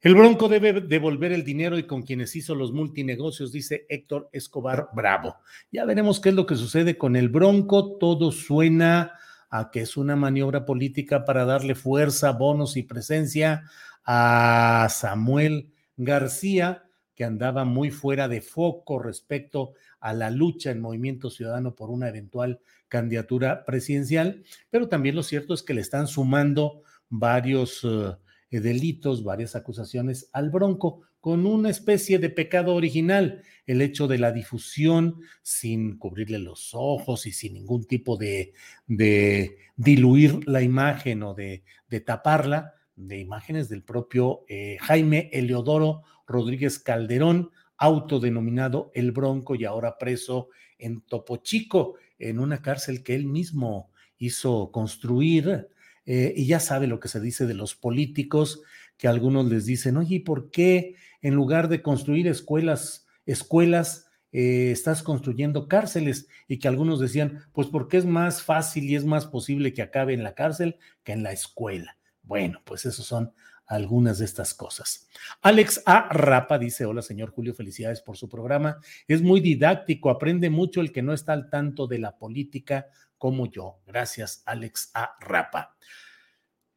El 0.04 0.14
Bronco 0.14 0.50
debe 0.50 0.82
devolver 0.82 1.32
el 1.32 1.44
dinero 1.44 1.78
y 1.78 1.86
con 1.86 2.02
quienes 2.02 2.36
hizo 2.36 2.54
los 2.54 2.74
multinegocios, 2.74 3.52
dice 3.52 3.86
Héctor 3.88 4.28
Escobar 4.32 4.90
Bravo. 4.92 5.36
Ya 5.72 5.86
veremos 5.86 6.20
qué 6.20 6.28
es 6.28 6.34
lo 6.34 6.44
que 6.44 6.56
sucede 6.56 6.98
con 6.98 7.16
el 7.16 7.30
Bronco. 7.30 7.96
Todo 7.96 8.30
suena 8.30 9.14
a 9.48 9.70
que 9.70 9.80
es 9.80 9.96
una 9.96 10.14
maniobra 10.14 10.66
política 10.66 11.24
para 11.24 11.46
darle 11.46 11.74
fuerza, 11.74 12.32
bonos 12.32 12.76
y 12.76 12.82
presencia 12.82 13.62
a 14.04 14.88
Samuel 14.90 15.72
García, 15.96 16.84
que 17.14 17.24
andaba 17.24 17.64
muy 17.64 17.90
fuera 17.90 18.28
de 18.28 18.42
foco 18.42 18.98
respecto 18.98 19.72
a 20.00 20.12
la 20.12 20.28
lucha 20.28 20.70
en 20.70 20.82
Movimiento 20.82 21.30
Ciudadano 21.30 21.74
por 21.74 21.88
una 21.88 22.10
eventual 22.10 22.60
candidatura 22.88 23.64
presidencial, 23.64 24.44
pero 24.68 24.86
también 24.86 25.14
lo 25.14 25.22
cierto 25.22 25.54
es 25.54 25.62
que 25.62 25.72
le 25.72 25.80
están 25.80 26.08
sumando 26.08 26.82
varios... 27.08 27.80
Eh, 27.84 28.16
delitos, 28.60 29.24
varias 29.24 29.56
acusaciones 29.56 30.28
al 30.32 30.50
Bronco, 30.50 31.02
con 31.20 31.46
una 31.46 31.70
especie 31.70 32.18
de 32.18 32.28
pecado 32.28 32.74
original, 32.74 33.42
el 33.66 33.80
hecho 33.80 34.06
de 34.08 34.18
la 34.18 34.30
difusión 34.30 35.20
sin 35.42 35.96
cubrirle 35.96 36.38
los 36.38 36.70
ojos 36.74 37.26
y 37.26 37.32
sin 37.32 37.54
ningún 37.54 37.86
tipo 37.86 38.16
de, 38.16 38.52
de 38.86 39.56
diluir 39.76 40.46
la 40.46 40.60
imagen 40.60 41.22
o 41.22 41.32
de, 41.32 41.64
de, 41.88 42.00
taparla, 42.00 42.74
de 42.94 43.20
imágenes 43.20 43.68
del 43.68 43.82
propio 43.82 44.44
eh, 44.48 44.76
Jaime 44.80 45.30
Eleodoro 45.32 46.02
Rodríguez 46.26 46.78
Calderón, 46.78 47.50
autodenominado 47.78 48.90
El 48.94 49.12
Bronco 49.12 49.54
y 49.54 49.64
ahora 49.64 49.98
preso 49.98 50.48
en 50.78 51.00
Topo 51.00 51.38
Chico, 51.38 51.94
en 52.18 52.38
una 52.38 52.60
cárcel 52.60 53.02
que 53.02 53.14
él 53.14 53.26
mismo 53.26 53.90
hizo 54.18 54.70
construir 54.70 55.68
eh, 56.06 56.32
y 56.36 56.46
ya 56.46 56.60
sabe 56.60 56.86
lo 56.86 57.00
que 57.00 57.08
se 57.08 57.20
dice 57.20 57.46
de 57.46 57.54
los 57.54 57.74
políticos, 57.74 58.62
que 58.96 59.08
algunos 59.08 59.46
les 59.46 59.66
dicen, 59.66 59.96
oye, 59.96 60.20
¿por 60.20 60.50
qué 60.50 60.96
en 61.22 61.34
lugar 61.34 61.68
de 61.68 61.82
construir 61.82 62.28
escuelas, 62.28 63.06
escuelas, 63.26 64.06
eh, 64.32 64.70
estás 64.70 65.02
construyendo 65.02 65.68
cárceles? 65.68 66.28
Y 66.46 66.58
que 66.58 66.68
algunos 66.68 67.00
decían, 67.00 67.44
pues 67.52 67.68
porque 67.68 67.96
es 67.96 68.04
más 68.04 68.42
fácil 68.42 68.84
y 68.84 68.96
es 68.96 69.04
más 69.04 69.26
posible 69.26 69.72
que 69.72 69.82
acabe 69.82 70.14
en 70.14 70.22
la 70.22 70.34
cárcel 70.34 70.76
que 71.02 71.12
en 71.12 71.22
la 71.22 71.32
escuela. 71.32 71.96
Bueno, 72.22 72.60
pues 72.64 72.86
esos 72.86 73.06
son 73.06 73.32
algunas 73.66 74.18
de 74.18 74.26
estas 74.26 74.54
cosas. 74.54 75.08
Alex 75.40 75.82
A. 75.86 76.08
Rapa 76.12 76.58
dice, 76.58 76.84
hola 76.84 77.02
señor 77.02 77.30
Julio, 77.30 77.54
felicidades 77.54 78.02
por 78.02 78.16
su 78.16 78.28
programa. 78.28 78.78
Es 79.08 79.22
muy 79.22 79.40
didáctico, 79.40 80.10
aprende 80.10 80.50
mucho 80.50 80.80
el 80.80 80.92
que 80.92 81.02
no 81.02 81.12
está 81.12 81.32
al 81.32 81.48
tanto 81.48 81.86
de 81.86 81.98
la 81.98 82.16
política 82.18 82.88
como 83.24 83.50
yo. 83.50 83.80
Gracias, 83.86 84.42
Alex 84.44 84.90
A. 84.92 85.16
Rapa. 85.18 85.78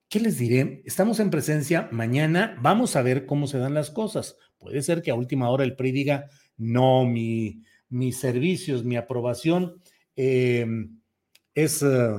¿Qué 0.07 0.21
les 0.21 0.37
diré? 0.37 0.81
Estamos 0.85 1.19
en 1.19 1.29
presencia 1.29 1.89
mañana. 1.91 2.55
Vamos 2.61 2.95
a 2.95 3.01
ver 3.01 3.25
cómo 3.25 3.47
se 3.47 3.57
dan 3.57 3.73
las 3.73 3.91
cosas. 3.91 4.37
Puede 4.57 4.81
ser 4.81 5.01
que 5.01 5.11
a 5.11 5.15
última 5.15 5.49
hora 5.49 5.65
el 5.65 5.75
PRI 5.75 5.91
diga, 5.91 6.29
no, 6.55 7.03
mi, 7.03 7.63
mis 7.89 8.17
servicios, 8.17 8.85
mi 8.85 8.95
aprobación 8.95 9.81
em, 10.15 11.01
es, 11.53 11.83
eh, 11.83 12.15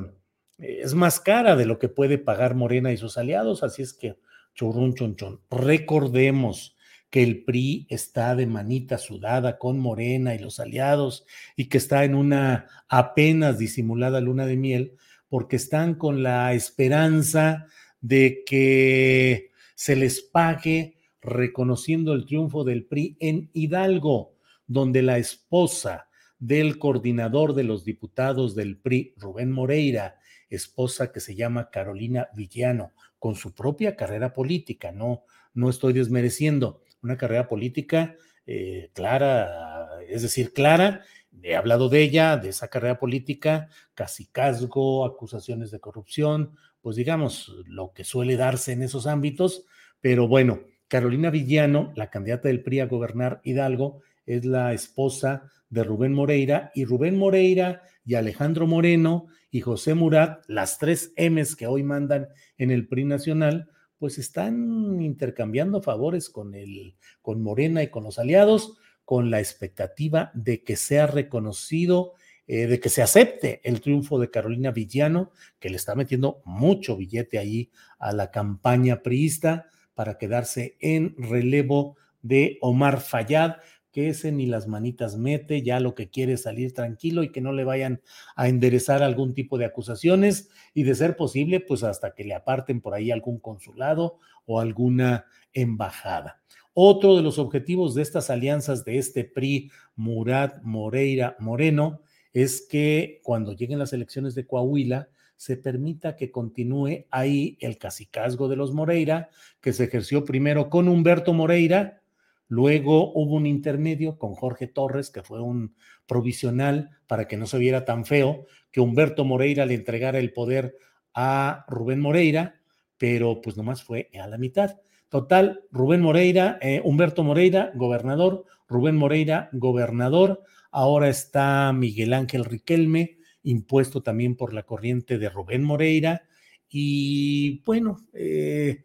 es 0.58 0.92
más 0.92 1.20
cara 1.20 1.56
de 1.56 1.64
lo 1.64 1.78
que 1.78 1.88
puede 1.88 2.18
pagar 2.18 2.54
Morena 2.54 2.92
y 2.92 2.98
sus 2.98 3.16
aliados. 3.16 3.62
Así 3.62 3.80
es 3.80 3.94
que, 3.94 4.18
churrun, 4.54 4.94
chonchón. 4.94 5.40
Recordemos 5.50 6.76
que 7.10 7.22
el 7.22 7.44
PRI 7.44 7.86
está 7.88 8.34
de 8.34 8.46
manita 8.46 8.98
sudada 8.98 9.58
con 9.58 9.78
Morena 9.78 10.34
y 10.34 10.38
los 10.38 10.60
aliados 10.60 11.24
y 11.56 11.66
que 11.66 11.78
está 11.78 12.04
en 12.04 12.14
una 12.14 12.66
apenas 12.88 13.58
disimulada 13.58 14.20
luna 14.20 14.46
de 14.46 14.56
miel 14.56 14.92
porque 15.28 15.56
están 15.56 15.94
con 15.94 16.22
la 16.22 16.52
esperanza 16.54 17.66
de 18.00 18.42
que 18.46 19.50
se 19.74 19.96
les 19.96 20.20
pague 20.20 20.98
reconociendo 21.20 22.12
el 22.12 22.24
triunfo 22.26 22.64
del 22.64 22.84
PRI 22.84 23.16
en 23.20 23.50
Hidalgo, 23.52 24.36
donde 24.66 25.02
la 25.02 25.18
esposa 25.18 26.08
del 26.38 26.78
coordinador 26.78 27.54
de 27.54 27.64
los 27.64 27.84
diputados 27.84 28.54
del 28.54 28.78
PRI, 28.78 29.14
Rubén 29.16 29.50
Moreira, 29.50 30.16
esposa 30.48 31.12
que 31.12 31.20
se 31.20 31.34
llama 31.34 31.70
Carolina 31.70 32.28
Villano, 32.34 32.92
con 33.18 33.34
su 33.34 33.54
propia 33.54 33.96
carrera 33.96 34.32
política, 34.32 34.92
no, 34.92 35.24
no 35.52 35.68
estoy 35.68 35.92
desmereciendo, 35.92 36.82
una 37.02 37.16
carrera 37.16 37.48
política 37.48 38.16
eh, 38.46 38.90
clara, 38.94 40.00
es 40.08 40.22
decir, 40.22 40.52
clara, 40.52 41.02
he 41.42 41.54
hablado 41.54 41.88
de 41.88 42.02
ella, 42.02 42.36
de 42.36 42.48
esa 42.48 42.68
carrera 42.68 42.98
política, 42.98 43.68
casi 43.94 44.26
casgo, 44.26 45.04
acusaciones 45.04 45.70
de 45.70 45.80
corrupción, 45.80 46.56
pues 46.80 46.96
digamos, 46.96 47.54
lo 47.66 47.92
que 47.92 48.04
suele 48.04 48.36
darse 48.36 48.72
en 48.72 48.82
esos 48.82 49.06
ámbitos, 49.06 49.64
pero 50.00 50.28
bueno, 50.28 50.60
Carolina 50.88 51.30
Villano, 51.30 51.92
la 51.94 52.10
candidata 52.10 52.48
del 52.48 52.62
PRI 52.62 52.80
a 52.80 52.86
gobernar 52.86 53.40
Hidalgo, 53.44 54.00
es 54.24 54.44
la 54.44 54.72
esposa 54.72 55.50
de 55.68 55.84
Rubén 55.84 56.14
Moreira 56.14 56.70
y 56.74 56.84
Rubén 56.84 57.16
Moreira 57.18 57.82
y 58.04 58.14
Alejandro 58.14 58.66
Moreno 58.66 59.26
y 59.50 59.60
José 59.60 59.94
Murat, 59.94 60.44
las 60.46 60.78
tres 60.78 61.12
M's 61.16 61.56
que 61.56 61.66
hoy 61.66 61.82
mandan 61.82 62.28
en 62.56 62.70
el 62.70 62.88
PRI 62.88 63.04
nacional, 63.04 63.70
pues 63.98 64.18
están 64.18 65.00
intercambiando 65.00 65.82
favores 65.82 66.30
con 66.30 66.54
el 66.54 66.94
con 67.22 67.42
Morena 67.42 67.82
y 67.82 67.88
con 67.88 68.04
los 68.04 68.18
aliados 68.18 68.78
con 69.04 69.30
la 69.30 69.40
expectativa 69.40 70.30
de 70.34 70.62
que 70.62 70.76
sea 70.76 71.06
reconocido 71.06 72.14
eh, 72.50 72.66
de 72.66 72.80
que 72.80 72.88
se 72.88 73.02
acepte 73.02 73.60
el 73.62 73.82
triunfo 73.82 74.18
de 74.18 74.30
Carolina 74.30 74.70
Villano, 74.70 75.32
que 75.58 75.68
le 75.68 75.76
está 75.76 75.94
metiendo 75.94 76.40
mucho 76.46 76.96
billete 76.96 77.38
ahí 77.38 77.70
a 77.98 78.12
la 78.12 78.30
campaña 78.30 79.02
priista 79.02 79.66
para 79.94 80.16
quedarse 80.16 80.78
en 80.80 81.14
relevo 81.18 81.98
de 82.22 82.56
Omar 82.62 83.02
Fayad, 83.02 83.56
que 83.92 84.08
ese 84.08 84.32
ni 84.32 84.46
las 84.46 84.66
manitas 84.66 85.16
mete, 85.16 85.62
ya 85.62 85.80
lo 85.80 85.94
que 85.94 86.10
quiere 86.10 86.34
es 86.34 86.42
salir 86.42 86.72
tranquilo 86.74 87.22
y 87.22 87.32
que 87.32 87.40
no 87.40 87.52
le 87.52 87.64
vayan 87.64 88.00
a 88.36 88.48
enderezar 88.48 89.02
algún 89.02 89.34
tipo 89.34 89.58
de 89.58 89.64
acusaciones 89.64 90.50
y 90.74 90.82
de 90.82 90.94
ser 90.94 91.16
posible, 91.16 91.60
pues 91.60 91.82
hasta 91.82 92.14
que 92.14 92.24
le 92.24 92.34
aparten 92.34 92.80
por 92.80 92.94
ahí 92.94 93.10
algún 93.10 93.38
consulado 93.38 94.18
o 94.46 94.60
alguna 94.60 95.26
embajada. 95.52 96.40
Otro 96.74 97.16
de 97.16 97.22
los 97.22 97.38
objetivos 97.38 97.94
de 97.94 98.02
estas 98.02 98.30
alianzas 98.30 98.84
de 98.84 98.98
este 98.98 99.24
PRI, 99.24 99.70
Murat 99.96 100.62
Moreira 100.62 101.36
Moreno, 101.40 102.02
es 102.32 102.60
que 102.60 103.20
cuando 103.24 103.52
lleguen 103.52 103.78
las 103.78 103.92
elecciones 103.92 104.34
de 104.34 104.46
Coahuila, 104.46 105.08
se 105.34 105.56
permita 105.56 106.16
que 106.16 106.30
continúe 106.30 107.06
ahí 107.10 107.56
el 107.60 107.78
cacicazgo 107.78 108.48
de 108.48 108.56
los 108.56 108.72
Moreira, 108.72 109.30
que 109.60 109.72
se 109.72 109.84
ejerció 109.84 110.24
primero 110.24 110.68
con 110.68 110.88
Humberto 110.88 111.32
Moreira, 111.32 112.02
luego 112.48 113.12
hubo 113.12 113.36
un 113.36 113.46
intermedio 113.46 114.18
con 114.18 114.34
Jorge 114.34 114.66
Torres, 114.66 115.10
que 115.10 115.22
fue 115.22 115.40
un 115.40 115.74
provisional 116.06 116.90
para 117.06 117.28
que 117.28 117.36
no 117.36 117.46
se 117.46 117.58
viera 117.58 117.84
tan 117.84 118.04
feo, 118.04 118.46
que 118.72 118.80
Humberto 118.80 119.24
Moreira 119.24 119.66
le 119.66 119.74
entregara 119.74 120.18
el 120.18 120.32
poder 120.32 120.76
a 121.14 121.64
Rubén 121.68 122.00
Moreira, 122.00 122.60
pero 122.96 123.40
pues 123.40 123.56
nomás 123.56 123.84
fue 123.84 124.10
a 124.20 124.26
la 124.26 124.38
mitad. 124.38 124.78
Total, 125.08 125.62
Rubén 125.70 126.00
Moreira, 126.00 126.58
eh, 126.60 126.80
Humberto 126.84 127.22
Moreira, 127.22 127.72
gobernador, 127.74 128.44
Rubén 128.68 128.96
Moreira, 128.96 129.48
gobernador, 129.52 130.42
ahora 130.70 131.08
está 131.08 131.72
Miguel 131.72 132.12
Ángel 132.12 132.44
Riquelme, 132.44 133.18
impuesto 133.42 134.02
también 134.02 134.36
por 134.36 134.52
la 134.52 134.64
corriente 134.64 135.18
de 135.18 135.30
Rubén 135.30 135.64
Moreira. 135.64 136.22
Y 136.68 137.62
bueno, 137.64 138.06
eh, 138.12 138.84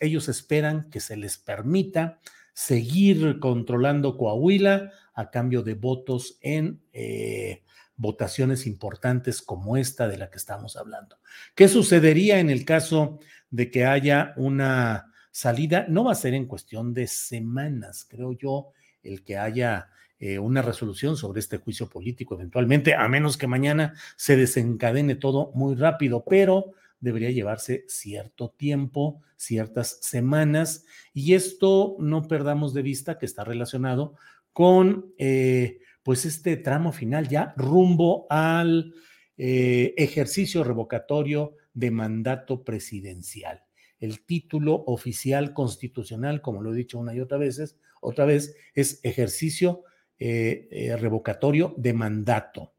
ellos 0.00 0.28
esperan 0.28 0.88
que 0.90 1.00
se 1.00 1.16
les 1.16 1.38
permita 1.38 2.20
seguir 2.58 3.38
controlando 3.38 4.16
Coahuila 4.16 4.90
a 5.14 5.30
cambio 5.30 5.62
de 5.62 5.74
votos 5.74 6.38
en 6.40 6.82
eh, 6.92 7.62
votaciones 7.96 8.66
importantes 8.66 9.42
como 9.42 9.76
esta 9.76 10.08
de 10.08 10.18
la 10.18 10.28
que 10.28 10.38
estamos 10.38 10.76
hablando. 10.76 11.20
¿Qué 11.54 11.68
sucedería 11.68 12.40
en 12.40 12.50
el 12.50 12.64
caso 12.64 13.20
de 13.50 13.70
que 13.70 13.86
haya 13.86 14.34
una 14.36 15.12
salida? 15.30 15.86
No 15.88 16.02
va 16.02 16.10
a 16.10 16.16
ser 16.16 16.34
en 16.34 16.46
cuestión 16.46 16.92
de 16.94 17.06
semanas, 17.06 18.04
creo 18.10 18.32
yo, 18.32 18.72
el 19.04 19.22
que 19.22 19.38
haya 19.38 19.90
eh, 20.18 20.40
una 20.40 20.60
resolución 20.60 21.16
sobre 21.16 21.38
este 21.38 21.58
juicio 21.58 21.88
político 21.88 22.34
eventualmente, 22.34 22.92
a 22.92 23.06
menos 23.06 23.36
que 23.36 23.46
mañana 23.46 23.94
se 24.16 24.36
desencadene 24.36 25.14
todo 25.14 25.52
muy 25.54 25.76
rápido, 25.76 26.24
pero 26.28 26.72
debería 27.00 27.30
llevarse 27.30 27.84
cierto 27.88 28.50
tiempo, 28.50 29.22
ciertas 29.36 29.98
semanas, 30.02 30.84
y 31.12 31.34
esto 31.34 31.96
no 31.98 32.26
perdamos 32.26 32.74
de 32.74 32.82
vista 32.82 33.18
que 33.18 33.26
está 33.26 33.44
relacionado 33.44 34.14
con 34.52 35.12
eh, 35.18 35.80
pues 36.02 36.24
este 36.24 36.56
tramo 36.56 36.92
final 36.92 37.28
ya 37.28 37.54
rumbo 37.56 38.26
al 38.30 38.94
eh, 39.36 39.94
ejercicio 39.96 40.64
revocatorio 40.64 41.54
de 41.74 41.90
mandato 41.90 42.64
presidencial. 42.64 43.62
El 44.00 44.24
título 44.24 44.84
oficial 44.86 45.52
constitucional, 45.52 46.40
como 46.40 46.62
lo 46.62 46.72
he 46.72 46.76
dicho 46.76 46.98
una 46.98 47.14
y 47.14 47.20
otra 47.20 47.38
vez, 47.38 47.76
otra 48.00 48.24
vez 48.24 48.56
es 48.74 49.00
ejercicio 49.04 49.84
eh, 50.18 50.96
revocatorio 50.98 51.74
de 51.76 51.92
mandato. 51.92 52.72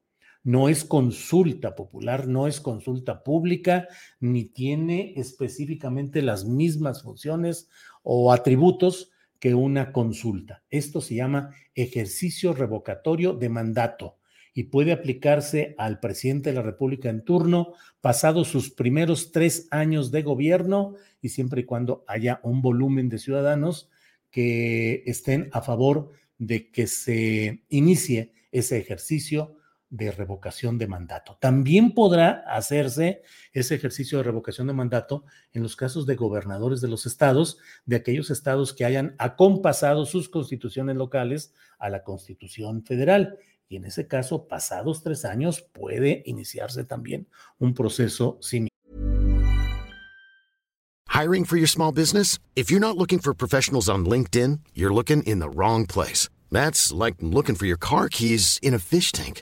No 0.44 0.70
es 0.70 0.86
consulta 0.86 1.76
popular, 1.76 2.28
no 2.28 2.48
es 2.48 2.62
consulta 2.62 3.24
pública, 3.24 3.88
ni 4.20 4.46
tiene 4.46 5.14
específicamente 5.18 6.22
las 6.22 6.46
mismas 6.46 7.04
funciones 7.04 7.70
o 8.04 8.32
atributos 8.32 9.12
que 9.40 9.56
una 9.56 9.92
consulta. 9.92 10.64
Esto 10.70 11.02
se 11.02 11.16
llama 11.16 11.56
ejercicio 11.76 12.54
revocatorio 12.54 13.34
de 13.34 13.50
mandato 13.50 14.18
y 14.54 14.66
puede 14.66 14.92
aplicarse 14.92 15.76
al 15.78 16.00
presidente 16.00 16.50
de 16.50 16.56
la 16.58 16.62
República 16.62 17.10
en 17.10 17.24
turno 17.24 17.74
pasados 18.02 18.48
sus 18.48 18.72
primeros 18.72 19.32
tres 19.32 19.68
años 19.72 20.12
de 20.12 20.24
gobierno 20.24 20.96
y 21.22 21.30
siempre 21.30 21.62
y 21.62 21.66
cuando 21.66 22.04
haya 22.08 22.40
un 22.44 22.62
volumen 22.62 23.10
de 23.10 23.20
ciudadanos 23.20 23.90
que 24.32 25.04
estén 25.06 25.50
a 25.54 25.62
favor 25.62 26.12
de 26.38 26.72
que 26.72 26.88
se 26.88 27.64
inicie 27.70 28.34
ese 28.52 28.78
ejercicio 28.78 29.56
de 29.90 30.12
revocación 30.12 30.78
de 30.78 30.88
mandato. 30.88 31.38
También 31.40 31.94
podrá 31.94 32.44
hacerse 32.48 33.22
ese 33.54 33.76
ejercicio 33.76 34.18
de 34.20 34.24
revocación 34.24 34.68
de 34.68 34.74
mandato 34.74 35.26
en 35.52 35.64
los 35.64 35.76
casos 35.76 36.06
de 36.06 36.16
gobernadores 36.16 36.82
de 36.82 36.88
los 36.88 37.06
estados, 37.06 37.58
de 37.86 37.96
aquellos 37.96 38.30
estados 38.30 38.74
que 38.74 38.86
hayan 38.86 39.16
acompasado 39.18 40.06
sus 40.06 40.30
constituciones 40.30 40.96
locales 40.96 41.54
a 41.80 41.90
la 41.90 42.04
constitución 42.04 42.84
federal. 42.84 43.38
Y 43.68 43.78
en 43.78 43.86
ese 43.86 44.08
caso, 44.08 44.48
pasados 44.48 45.04
tres 45.04 45.26
años, 45.26 45.62
puede 45.62 46.24
iniciarse 46.26 46.84
también 46.84 47.28
un 47.60 47.74
proceso 47.74 48.38
similar. 48.42 48.70
Hiring 51.08 51.44
for 51.44 51.58
your 51.58 51.68
small 51.68 51.92
business? 51.92 52.40
If 52.56 52.72
you're 52.72 52.80
not 52.80 52.96
looking 52.96 53.20
for 53.20 53.34
professionals 53.34 53.90
on 53.90 54.06
LinkedIn, 54.06 54.60
you're 54.74 54.94
looking 54.94 55.22
in 55.24 55.40
the 55.40 55.50
wrong 55.50 55.86
place. 55.86 56.30
That's 56.52 56.94
like 56.94 57.16
looking 57.20 57.56
for 57.56 57.66
your 57.66 57.78
car 57.78 58.10
keys 58.10 58.58
in 58.62 58.74
a 58.74 58.80
fish 58.80 59.12
tank. 59.12 59.42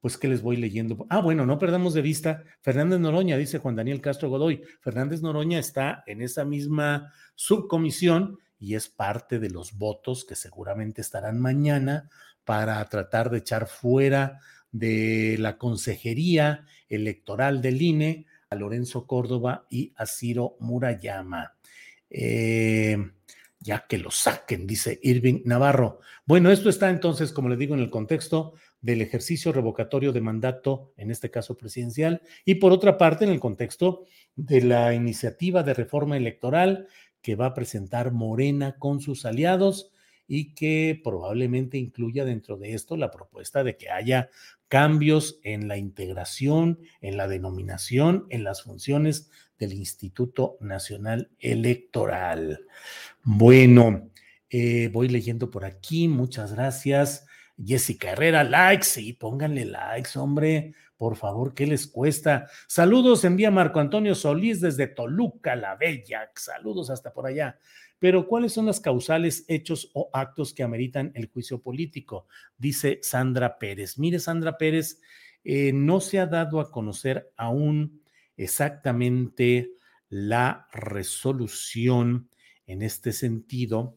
pues 0.00 0.16
que 0.16 0.28
les 0.28 0.42
voy 0.42 0.56
leyendo. 0.56 1.06
Ah, 1.10 1.20
bueno, 1.20 1.44
no 1.46 1.58
perdamos 1.58 1.94
de 1.94 2.02
vista, 2.02 2.44
Fernández 2.60 3.00
Noroña, 3.00 3.36
dice 3.36 3.58
Juan 3.58 3.76
Daniel 3.76 4.00
Castro 4.00 4.28
Godoy. 4.28 4.62
Fernández 4.80 5.22
Noroña 5.22 5.58
está 5.58 6.04
en 6.06 6.22
esa 6.22 6.44
misma 6.44 7.12
subcomisión 7.34 8.38
y 8.60 8.74
es 8.74 8.88
parte 8.88 9.38
de 9.38 9.50
los 9.50 9.76
votos 9.76 10.24
que 10.24 10.34
seguramente 10.34 11.00
estarán 11.00 11.40
mañana 11.40 12.08
para 12.44 12.84
tratar 12.86 13.30
de 13.30 13.38
echar 13.38 13.66
fuera 13.66 14.40
de 14.70 15.36
la 15.38 15.58
consejería 15.58 16.64
electoral 16.88 17.62
del 17.62 17.80
INE 17.80 18.26
a 18.50 18.54
Lorenzo 18.54 19.06
Córdoba 19.06 19.66
y 19.68 19.92
a 19.96 20.06
Ciro 20.06 20.56
Murayama. 20.60 21.54
Eh, 22.10 22.96
ya 23.60 23.86
que 23.86 23.98
lo 23.98 24.10
saquen, 24.10 24.66
dice 24.66 24.98
Irving 25.02 25.42
Navarro. 25.44 26.00
Bueno, 26.24 26.50
esto 26.50 26.68
está 26.68 26.90
entonces, 26.90 27.32
como 27.32 27.48
le 27.48 27.56
digo, 27.56 27.74
en 27.74 27.80
el 27.80 27.90
contexto 27.90 28.54
del 28.80 29.02
ejercicio 29.02 29.52
revocatorio 29.52 30.12
de 30.12 30.20
mandato, 30.20 30.92
en 30.96 31.10
este 31.10 31.30
caso 31.30 31.56
presidencial, 31.56 32.22
y 32.44 32.56
por 32.56 32.72
otra 32.72 32.96
parte, 32.96 33.24
en 33.24 33.30
el 33.30 33.40
contexto 33.40 34.04
de 34.36 34.62
la 34.62 34.94
iniciativa 34.94 35.62
de 35.62 35.74
reforma 35.74 36.16
electoral 36.16 36.86
que 37.22 37.34
va 37.34 37.46
a 37.46 37.54
presentar 37.54 38.12
Morena 38.12 38.76
con 38.78 39.00
sus 39.00 39.24
aliados 39.24 39.90
y 40.28 40.54
que 40.54 41.00
probablemente 41.02 41.78
incluya 41.78 42.24
dentro 42.24 42.58
de 42.58 42.74
esto 42.74 42.96
la 42.96 43.10
propuesta 43.10 43.64
de 43.64 43.76
que 43.76 43.90
haya 43.90 44.28
cambios 44.68 45.40
en 45.42 45.66
la 45.66 45.78
integración, 45.78 46.78
en 47.00 47.16
la 47.16 47.26
denominación, 47.26 48.26
en 48.28 48.44
las 48.44 48.62
funciones 48.62 49.30
del 49.58 49.72
Instituto 49.72 50.58
Nacional 50.60 51.30
Electoral. 51.40 52.60
Bueno, 53.22 54.10
eh, 54.50 54.88
voy 54.92 55.08
leyendo 55.08 55.50
por 55.50 55.64
aquí, 55.64 56.08
muchas 56.08 56.52
gracias. 56.52 57.26
Jessica 57.62 58.12
Herrera, 58.12 58.44
likes, 58.44 59.00
y 59.00 59.12
pónganle 59.14 59.64
likes, 59.64 60.18
hombre, 60.18 60.74
por 60.96 61.16
favor, 61.16 61.54
¿qué 61.54 61.66
les 61.66 61.86
cuesta? 61.86 62.48
Saludos, 62.66 63.24
envía 63.24 63.50
Marco 63.50 63.78
Antonio 63.80 64.14
Solís 64.14 64.60
desde 64.60 64.88
Toluca, 64.88 65.54
la 65.54 65.76
Bella. 65.76 66.30
Saludos 66.34 66.90
hasta 66.90 67.12
por 67.12 67.26
allá. 67.26 67.58
Pero, 68.00 68.26
¿cuáles 68.26 68.52
son 68.52 68.66
las 68.66 68.80
causales, 68.80 69.44
hechos 69.48 69.90
o 69.94 70.10
actos 70.12 70.54
que 70.54 70.62
ameritan 70.62 71.12
el 71.14 71.26
juicio 71.28 71.60
político? 71.60 72.26
Dice 72.56 73.00
Sandra 73.02 73.58
Pérez. 73.58 73.98
Mire, 73.98 74.18
Sandra 74.18 74.56
Pérez, 74.56 75.00
eh, 75.44 75.72
no 75.72 76.00
se 76.00 76.18
ha 76.18 76.26
dado 76.26 76.60
a 76.60 76.70
conocer 76.70 77.32
aún 77.36 78.02
exactamente 78.36 79.70
la 80.08 80.68
resolución 80.72 82.28
en 82.66 82.82
este 82.82 83.12
sentido, 83.12 83.96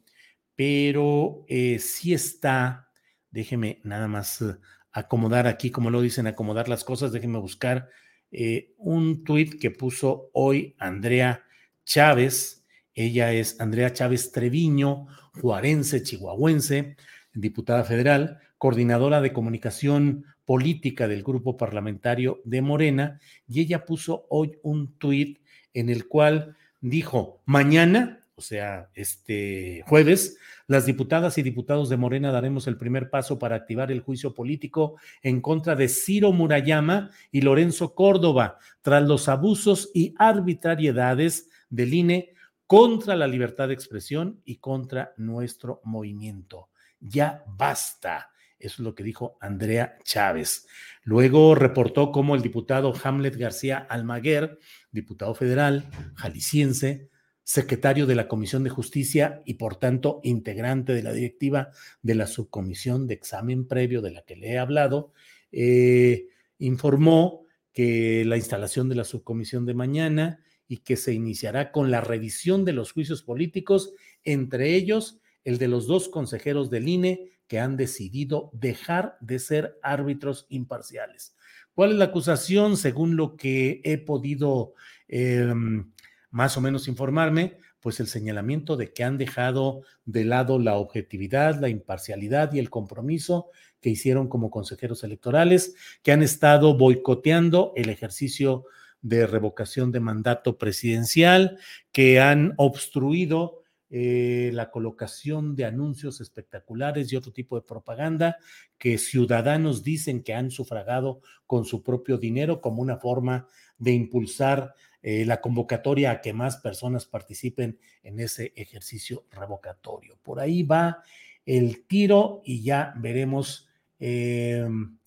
pero 0.56 1.46
eh, 1.48 1.80
sí 1.80 2.14
está, 2.14 2.91
déjeme 3.32 3.80
nada 3.84 4.08
más 4.08 4.42
eh, 4.42 4.58
acomodar 4.92 5.48
aquí, 5.48 5.72
como 5.72 5.90
lo 5.90 6.02
dicen, 6.02 6.28
acomodar 6.28 6.70
las 6.70 6.84
cosas, 6.84 7.12
déjeme 7.12 7.40
buscar 7.40 7.90
eh, 8.32 8.74
un 8.78 9.24
tuit 9.24 9.60
que 9.60 9.72
puso 9.72 10.30
hoy 10.34 10.76
Andrea 10.80 11.44
Chávez, 11.86 12.66
ella 12.94 13.34
es 13.34 13.60
Andrea 13.60 13.94
Chávez 13.94 14.32
Treviño, 14.32 15.08
juarense, 15.42 16.04
chihuahuense, 16.04 16.98
diputada 17.34 17.84
federal, 17.84 18.40
coordinadora 18.58 19.22
de 19.22 19.34
comunicación 19.34 20.26
política 20.46 21.08
del 21.08 21.24
grupo 21.24 21.56
parlamentario 21.56 22.42
de 22.44 22.62
Morena, 22.62 23.20
y 23.48 23.62
ella 23.62 23.86
puso 23.86 24.26
hoy 24.30 24.60
un 24.64 24.98
tuit 24.98 25.40
en 25.74 25.90
el 25.90 26.08
cual 26.08 26.58
dijo, 26.82 27.42
mañana, 27.46 28.21
o 28.42 28.44
sea, 28.44 28.90
este 28.96 29.84
jueves, 29.86 30.40
las 30.66 30.88
diputadas 30.88 31.38
y 31.38 31.44
diputados 31.44 31.90
de 31.90 31.98
Morena 31.98 32.32
daremos 32.32 32.66
el 32.66 32.76
primer 32.76 33.12
paso 33.12 33.38
para 33.38 33.56
activar 33.56 33.92
el 33.92 34.02
juicio 34.02 34.34
político 34.34 34.96
en 35.22 35.42
contra 35.42 35.76
de 35.76 35.88
Ciro 35.88 36.32
Murayama 36.32 37.12
y 37.32 37.42
Lorenzo 37.42 37.94
Córdoba, 37.94 38.58
tras 38.82 39.04
los 39.04 39.30
abusos 39.30 39.92
y 39.94 40.16
arbitrariedades 40.18 41.50
del 41.70 41.94
INE 41.94 42.34
contra 42.66 43.16
la 43.16 43.28
libertad 43.28 43.68
de 43.68 43.76
expresión 43.76 44.42
y 44.44 44.56
contra 44.56 45.14
nuestro 45.18 45.80
movimiento. 45.84 46.70
Ya 47.00 47.44
basta. 47.46 48.32
Eso 48.58 48.76
es 48.76 48.80
lo 48.80 48.96
que 48.96 49.04
dijo 49.04 49.38
Andrea 49.40 50.00
Chávez. 50.04 50.66
Luego 51.04 51.54
reportó 51.54 52.12
cómo 52.12 52.34
el 52.34 52.42
diputado 52.42 52.92
Hamlet 53.04 53.36
García 53.36 53.86
Almaguer, 53.88 54.58
diputado 54.92 55.36
federal, 55.36 55.86
jalisciense, 56.16 57.12
secretario 57.44 58.06
de 58.06 58.16
la 58.16 58.28
Comisión 58.28 58.64
de 58.64 58.70
Justicia 58.70 59.42
y 59.46 59.56
por 59.56 59.76
tanto 59.76 60.20
integrante 60.24 60.94
de 60.94 61.04
la 61.04 61.14
directiva 61.14 61.72
de 62.02 62.16
la 62.16 62.28
subcomisión 62.28 63.08
de 63.08 63.16
examen 63.16 63.68
previo 63.68 64.02
de 64.02 64.12
la 64.12 64.22
que 64.22 64.36
le 64.36 64.52
he 64.52 64.58
hablado, 64.58 65.12
eh, 65.52 66.28
informó 66.60 67.46
que 67.74 68.24
la 68.26 68.38
instalación 68.38 68.90
de 68.90 68.96
la 68.96 69.04
subcomisión 69.04 69.66
de 69.66 69.74
mañana 69.74 70.40
y 70.68 70.78
que 70.78 70.96
se 70.96 71.14
iniciará 71.14 71.72
con 71.72 71.92
la 71.92 72.02
revisión 72.02 72.64
de 72.64 72.74
los 72.74 72.92
juicios 72.94 73.24
políticos, 73.24 73.94
entre 74.24 74.76
ellos 74.76 75.20
el 75.44 75.58
de 75.58 75.68
los 75.68 75.88
dos 75.88 76.08
consejeros 76.10 76.70
del 76.70 76.88
INE 76.88 77.32
que 77.48 77.60
han 77.60 77.76
decidido 77.76 78.50
dejar 78.54 79.18
de 79.20 79.40
ser 79.40 79.78
árbitros 79.84 80.46
imparciales. 80.50 81.36
¿Cuál 81.74 81.92
es 81.92 81.98
la 81.98 82.06
acusación? 82.06 82.78
Según 82.78 83.16
lo 83.16 83.36
que 83.36 83.82
he 83.84 83.98
podido 83.98 84.74
em, 85.08 85.92
más 86.32 86.58
o 86.58 86.62
menos 86.62 86.88
informarme, 86.88 87.58
pues 87.82 88.00
el 88.00 88.08
señalamiento 88.08 88.78
de 88.78 88.94
que 88.94 89.04
han 89.04 89.18
dejado 89.18 89.82
de 90.06 90.24
lado 90.24 90.60
la 90.60 90.76
objetividad, 90.78 91.60
la 91.60 91.70
imparcialidad 91.70 92.54
y 92.54 92.60
el 92.60 92.70
compromiso 92.70 93.50
que 93.82 93.90
hicieron 93.90 94.28
como 94.28 94.50
consejeros 94.50 95.04
electorales, 95.04 95.76
que 96.04 96.12
han 96.12 96.24
estado 96.24 96.78
boicoteando 96.78 97.74
el 97.76 97.90
ejercicio 97.90 98.66
de 99.02 99.26
revocación 99.26 99.92
de 99.92 100.00
mandato 100.00 100.58
presidencial, 100.58 101.58
que 101.92 102.20
han 102.20 102.54
obstruido 102.58 103.62
eh, 103.90 104.52
la 104.54 104.72
colocación 104.72 105.56
de 105.56 105.66
anuncios 105.66 106.22
espectaculares 106.22 107.12
y 107.12 107.18
otro 107.18 107.34
tipo 107.34 107.58
de 107.58 107.68
propaganda 107.68 108.38
que 108.78 108.98
ciudadanos 108.98 109.84
dicen 109.84 110.24
que 110.24 110.34
han 110.34 110.50
sufragado 110.50 111.20
con 111.46 111.66
su 111.66 111.84
propio 111.84 112.18
dinero 112.18 112.62
como 112.62 112.82
una 112.82 112.96
forma 112.96 113.48
de 113.78 113.92
impulsar 113.92 114.76
eh, 115.04 115.26
la 115.26 115.42
convocatoria 115.42 116.12
a 116.12 116.22
que 116.22 116.34
más 116.34 116.58
personas 116.58 117.06
participen 117.06 117.80
en 118.04 118.20
ese 118.20 118.54
ejercicio 118.56 119.26
revocatorio. 119.32 120.18
Por 120.22 120.40
ahí 120.40 120.64
va 120.64 121.04
el 121.46 121.86
tiro 121.88 122.42
y 122.46 122.64
ya 122.64 122.94
veremos 122.98 123.68
em, 124.00 124.98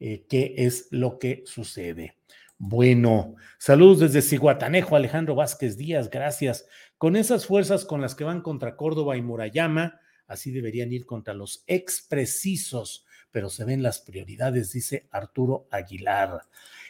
eh, 0.00 0.24
qué 0.28 0.54
es 0.56 0.88
lo 0.90 1.18
que 1.18 1.44
sucede. 1.46 2.16
Bueno, 2.58 3.36
saludos 3.58 4.00
desde 4.00 4.22
Ciguatanejo, 4.22 4.96
Alejandro 4.96 5.34
Vázquez 5.34 5.76
Díaz, 5.76 6.08
gracias. 6.10 6.66
Con 6.98 7.16
esas 7.16 7.46
fuerzas 7.46 7.84
con 7.84 8.00
las 8.00 8.14
que 8.14 8.24
van 8.24 8.40
contra 8.40 8.76
Córdoba 8.76 9.16
y 9.16 9.22
Murayama, 9.22 10.00
así 10.26 10.50
deberían 10.50 10.92
ir 10.92 11.04
contra 11.04 11.34
los 11.34 11.64
exprecisos, 11.66 13.04
pero 13.30 13.50
se 13.50 13.64
ven 13.64 13.82
las 13.82 14.00
prioridades, 14.00 14.72
dice 14.72 15.06
Arturo 15.10 15.66
Aguilar. 15.70 16.42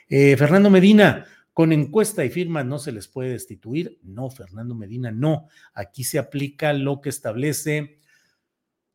Eh, 0.09 0.37
Fernando 0.37 0.71
Medina, 0.71 1.27
con 1.55 1.73
encuesta 1.73 2.25
y 2.25 2.31
firma 2.31 2.65
no 2.65 2.79
se 2.79 2.93
les 2.93 3.09
puede 3.09 3.31
destituir. 3.31 3.99
No, 4.03 4.29
Fernando 4.29 4.75
Medina, 4.75 5.11
no. 5.13 5.49
Aquí 5.73 6.05
se 6.05 6.19
aplica 6.19 6.73
lo 6.73 7.01
que 7.01 7.09
establece 7.09 8.01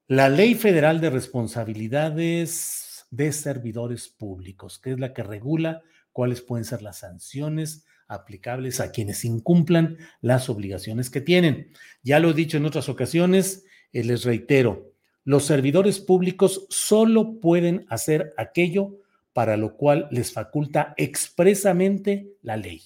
la 0.07 0.27
Ley 0.27 0.55
Federal 0.55 0.99
de 1.01 1.09
Responsabilidades 1.09 3.05
de 3.11 3.31
Servidores 3.31 4.09
Públicos, 4.09 4.77
que 4.77 4.91
es 4.91 4.99
la 4.99 5.13
que 5.13 5.23
regula 5.23 5.81
cuáles 6.11 6.41
pueden 6.41 6.65
ser 6.65 6.81
las 6.81 6.99
sanciones 6.99 7.85
aplicables 8.07 8.81
a 8.81 8.91
quienes 8.91 9.23
incumplan 9.23 9.97
las 10.19 10.49
obligaciones 10.49 11.09
que 11.09 11.21
tienen. 11.21 11.71
Ya 12.03 12.19
lo 12.19 12.31
he 12.31 12.33
dicho 12.33 12.57
en 12.57 12.65
otras 12.65 12.89
ocasiones, 12.89 13.65
eh, 13.93 14.03
les 14.03 14.25
reitero, 14.25 14.91
los 15.23 15.45
servidores 15.45 15.99
públicos 15.99 16.65
solo 16.69 17.39
pueden 17.39 17.85
hacer 17.87 18.33
aquello 18.35 18.97
para 19.39 19.55
lo 19.55 19.77
cual 19.77 20.09
les 20.11 20.33
faculta 20.33 20.93
expresamente 20.97 22.33
la 22.41 22.57
ley. 22.57 22.81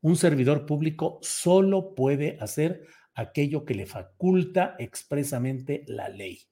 Un 0.00 0.14
servidor 0.14 0.64
público 0.64 1.18
solo 1.22 1.96
puede 1.96 2.38
hacer 2.38 2.84
aquello 3.14 3.64
que 3.64 3.74
le 3.74 3.86
faculta 3.86 4.76
expresamente 4.78 5.82
la 5.88 6.08
ley. 6.08 6.42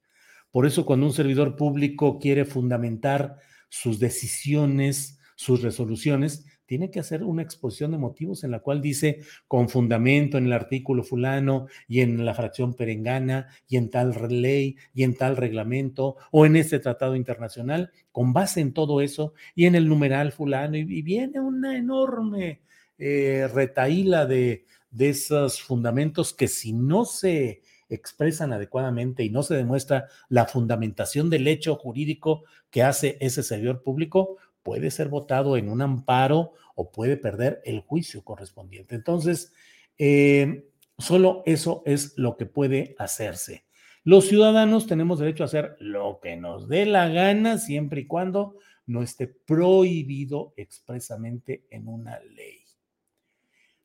Por 0.51 0.65
eso 0.65 0.85
cuando 0.85 1.05
un 1.05 1.13
servidor 1.13 1.55
público 1.55 2.19
quiere 2.19 2.43
fundamentar 2.43 3.37
sus 3.69 3.99
decisiones, 3.99 5.17
sus 5.37 5.61
resoluciones, 5.61 6.45
tiene 6.67 6.91
que 6.91 6.99
hacer 6.99 7.23
una 7.23 7.41
exposición 7.41 7.91
de 7.91 7.97
motivos 7.97 8.43
en 8.43 8.51
la 8.51 8.59
cual 8.59 8.81
dice 8.81 9.21
con 9.47 9.69
fundamento 9.69 10.37
en 10.37 10.45
el 10.45 10.53
artículo 10.53 11.03
fulano 11.03 11.67
y 11.87 12.01
en 12.01 12.23
la 12.25 12.35
fracción 12.35 12.75
perengana 12.75 13.47
y 13.67 13.77
en 13.77 13.89
tal 13.89 14.13
ley 14.29 14.75
y 14.93 15.03
en 15.03 15.15
tal 15.15 15.37
reglamento 15.37 16.17
o 16.31 16.45
en 16.45 16.57
este 16.57 16.79
tratado 16.79 17.15
internacional, 17.15 17.91
con 18.11 18.33
base 18.33 18.61
en 18.61 18.73
todo 18.73 19.01
eso 19.01 19.33
y 19.55 19.65
en 19.65 19.75
el 19.75 19.87
numeral 19.87 20.31
fulano 20.31 20.77
y, 20.77 20.83
viene 21.07 21.39
una 21.39 21.77
enorme 21.77 22.61
eh, 22.97 23.47
retaíla 23.53 24.25
de, 24.25 24.65
de 24.91 25.09
esos 25.09 25.61
fundamentos 25.61 26.33
que 26.33 26.47
si 26.47 26.73
no 26.73 27.05
se 27.05 27.61
expresan 27.89 28.51
adecuadamente 28.51 29.23
y 29.23 29.29
no 29.29 29.43
se 29.43 29.55
demuestra 29.55 30.07
la 30.27 30.45
fundamentación 30.45 31.29
del 31.29 31.47
hecho 31.47 31.75
jurídico 31.75 32.43
que 32.69 32.83
hace 32.83 33.17
ese 33.21 33.43
servidor 33.43 33.81
público, 33.81 34.37
puede 34.67 34.91
ser 34.91 35.07
votado 35.07 35.55
en 35.55 35.69
un 35.69 35.81
amparo 35.81 36.51
o 36.75 36.91
puede 36.91 37.15
perder 37.15 37.61
el 37.63 37.79
juicio 37.79 38.25
correspondiente. 38.25 38.95
Entonces, 38.95 39.53
eh, 39.97 40.69
solo 40.97 41.41
eso 41.45 41.83
es 41.85 42.17
lo 42.17 42.35
que 42.35 42.47
puede 42.47 42.93
hacerse. 42.99 43.63
Los 44.03 44.27
ciudadanos 44.27 44.85
tenemos 44.85 45.19
derecho 45.19 45.43
a 45.43 45.45
hacer 45.45 45.77
lo 45.79 46.19
que 46.21 46.35
nos 46.35 46.67
dé 46.67 46.85
la 46.85 47.07
gana 47.07 47.59
siempre 47.59 48.01
y 48.01 48.07
cuando 48.07 48.57
no 48.87 49.03
esté 49.03 49.27
prohibido 49.27 50.53
expresamente 50.57 51.65
en 51.69 51.87
una 51.87 52.19
ley. 52.19 52.59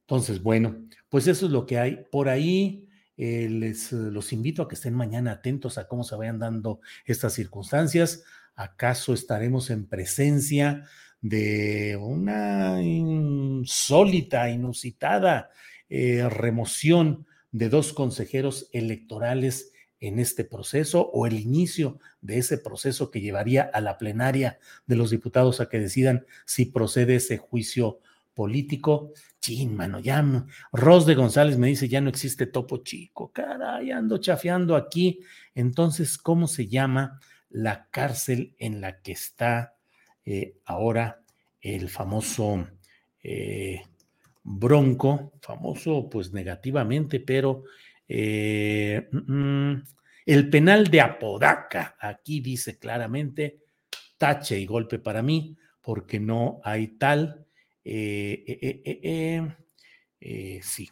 Entonces, 0.00 0.42
bueno, 0.42 0.88
pues 1.08 1.28
eso 1.28 1.46
es 1.46 1.52
lo 1.52 1.64
que 1.64 1.78
hay 1.78 2.06
por 2.10 2.28
ahí. 2.28 2.88
Eh, 3.16 3.48
les 3.48 3.92
los 3.92 4.32
invito 4.32 4.62
a 4.62 4.68
que 4.68 4.74
estén 4.74 4.94
mañana 4.94 5.30
atentos 5.30 5.78
a 5.78 5.86
cómo 5.86 6.02
se 6.02 6.16
vayan 6.16 6.40
dando 6.40 6.80
estas 7.04 7.34
circunstancias. 7.34 8.24
¿Acaso 8.62 9.12
estaremos 9.12 9.70
en 9.70 9.86
presencia 9.86 10.84
de 11.20 11.98
una 12.00 12.80
insólita, 12.80 14.50
inusitada 14.50 15.50
eh, 15.88 16.28
remoción 16.28 17.26
de 17.50 17.68
dos 17.68 17.92
consejeros 17.92 18.68
electorales 18.72 19.72
en 19.98 20.20
este 20.20 20.44
proceso 20.44 21.10
o 21.12 21.26
el 21.26 21.40
inicio 21.40 21.98
de 22.20 22.38
ese 22.38 22.56
proceso 22.56 23.10
que 23.10 23.20
llevaría 23.20 23.62
a 23.62 23.80
la 23.80 23.98
plenaria 23.98 24.60
de 24.86 24.94
los 24.94 25.10
diputados 25.10 25.60
a 25.60 25.68
que 25.68 25.80
decidan 25.80 26.24
si 26.44 26.66
procede 26.66 27.16
ese 27.16 27.38
juicio 27.38 27.98
político. 28.32 29.12
Chin, 29.40 29.74
mano, 29.74 29.98
ya 29.98 30.24
Ros 30.72 31.04
de 31.04 31.16
González 31.16 31.58
me 31.58 31.66
dice, 31.66 31.88
ya 31.88 32.00
no 32.00 32.10
existe 32.10 32.46
topo 32.46 32.78
chico. 32.78 33.32
Caray, 33.32 33.90
ando 33.90 34.18
chafeando 34.18 34.76
aquí. 34.76 35.18
Entonces, 35.52 36.16
¿cómo 36.16 36.46
se 36.46 36.68
llama 36.68 37.20
la 37.52 37.88
cárcel 37.90 38.54
en 38.58 38.80
la 38.80 39.00
que 39.02 39.12
está 39.12 39.76
eh, 40.24 40.58
ahora 40.64 41.22
el 41.60 41.88
famoso 41.88 42.66
eh, 43.22 43.82
Bronco? 44.42 45.32
Famoso, 45.40 46.08
pues 46.08 46.32
negativamente, 46.32 47.20
pero 47.20 47.64
eh, 48.08 49.08
mm, 49.12 49.32
mm, 49.32 49.84
el 50.26 50.50
penal 50.50 50.88
de 50.88 51.00
Apodaca. 51.00 51.96
Aquí 52.00 52.40
dice 52.40 52.78
claramente 52.78 53.60
tache 54.16 54.58
y 54.58 54.66
golpe 54.66 54.98
para 54.98 55.22
mí, 55.22 55.56
porque 55.80 56.20
no 56.20 56.60
hay 56.64 56.88
tal 56.88 57.46
sí, 60.62 60.88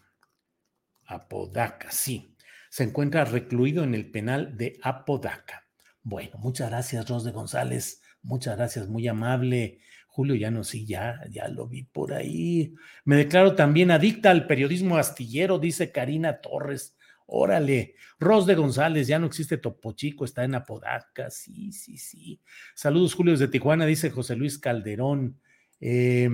Apodaca, 1.07 1.91
sí. 1.91 2.35
Se 2.69 2.85
encuentra 2.85 3.25
recluido 3.25 3.83
en 3.83 3.95
el 3.95 4.11
penal 4.11 4.57
de 4.57 4.79
Apodaca. 4.83 5.70
Bueno, 6.03 6.39
muchas 6.39 6.71
gracias, 6.71 7.09
Ros 7.09 7.25
de 7.25 7.33
González. 7.33 8.03
Muchas 8.23 8.57
gracias, 8.57 8.89
muy 8.89 9.07
amable. 9.09 9.81
Julio 10.07 10.35
ya 10.35 10.51
no, 10.51 10.65
sí, 10.65 10.87
ya, 10.87 11.21
ya 11.31 11.49
lo 11.49 11.69
vi 11.69 11.85
por 11.85 12.13
ahí. 12.13 12.75
Me 13.05 13.17
declaro 13.17 13.55
también 13.55 13.91
adicta 13.91 14.31
al 14.31 14.47
periodismo 14.47 14.97
astillero, 14.97 15.59
dice 15.59 15.93
Karina 15.93 16.41
Torres. 16.41 16.97
Órale, 17.27 17.95
Ros 18.19 18.45
de 18.47 18.57
González, 18.57 19.07
ya 19.07 19.21
no 19.21 19.27
existe 19.27 19.57
Topo 19.57 19.93
Chico, 19.93 20.25
está 20.25 20.43
en 20.43 20.57
Apodaca. 20.57 21.31
Sí, 21.31 21.71
sí, 21.73 21.97
sí. 21.97 22.41
Saludos, 22.75 23.15
Julio, 23.15 23.33
desde 23.33 23.47
Tijuana, 23.47 23.87
dice 23.87 24.11
José 24.11 24.35
Luis 24.35 24.59
Calderón. 24.59 25.41
Eh, 25.81 26.29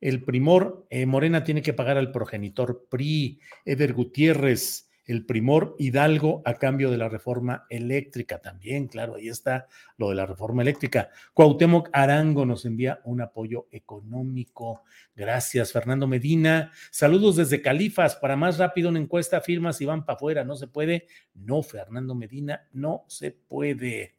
el 0.00 0.24
primor, 0.24 0.86
eh, 0.90 1.06
Morena 1.06 1.44
tiene 1.44 1.62
que 1.62 1.74
pagar 1.74 1.98
al 1.98 2.10
progenitor 2.12 2.88
PRI, 2.90 3.40
Eder 3.64 3.92
Gutiérrez, 3.92 4.88
el 5.04 5.26
primor 5.26 5.74
Hidalgo 5.78 6.42
a 6.44 6.54
cambio 6.54 6.90
de 6.90 6.96
la 6.96 7.08
reforma 7.08 7.66
eléctrica 7.68 8.38
también, 8.40 8.86
claro, 8.86 9.16
ahí 9.16 9.28
está 9.28 9.66
lo 9.96 10.10
de 10.10 10.14
la 10.14 10.26
reforma 10.26 10.62
eléctrica. 10.62 11.10
Cuauhtémoc 11.34 11.90
Arango 11.92 12.46
nos 12.46 12.64
envía 12.64 13.00
un 13.04 13.20
apoyo 13.20 13.68
económico. 13.70 14.82
Gracias, 15.14 15.72
Fernando 15.72 16.06
Medina. 16.06 16.70
Saludos 16.90 17.36
desde 17.36 17.62
Califas. 17.62 18.16
Para 18.16 18.36
más 18.36 18.58
rápido 18.58 18.88
una 18.88 19.00
encuesta, 19.00 19.40
firmas 19.40 19.80
y 19.80 19.86
van 19.86 20.04
para 20.04 20.16
afuera. 20.16 20.44
¿No 20.44 20.56
se 20.56 20.68
puede? 20.68 21.06
No, 21.34 21.62
Fernando 21.62 22.14
Medina, 22.14 22.68
no 22.72 23.04
se 23.08 23.32
puede. 23.32 24.14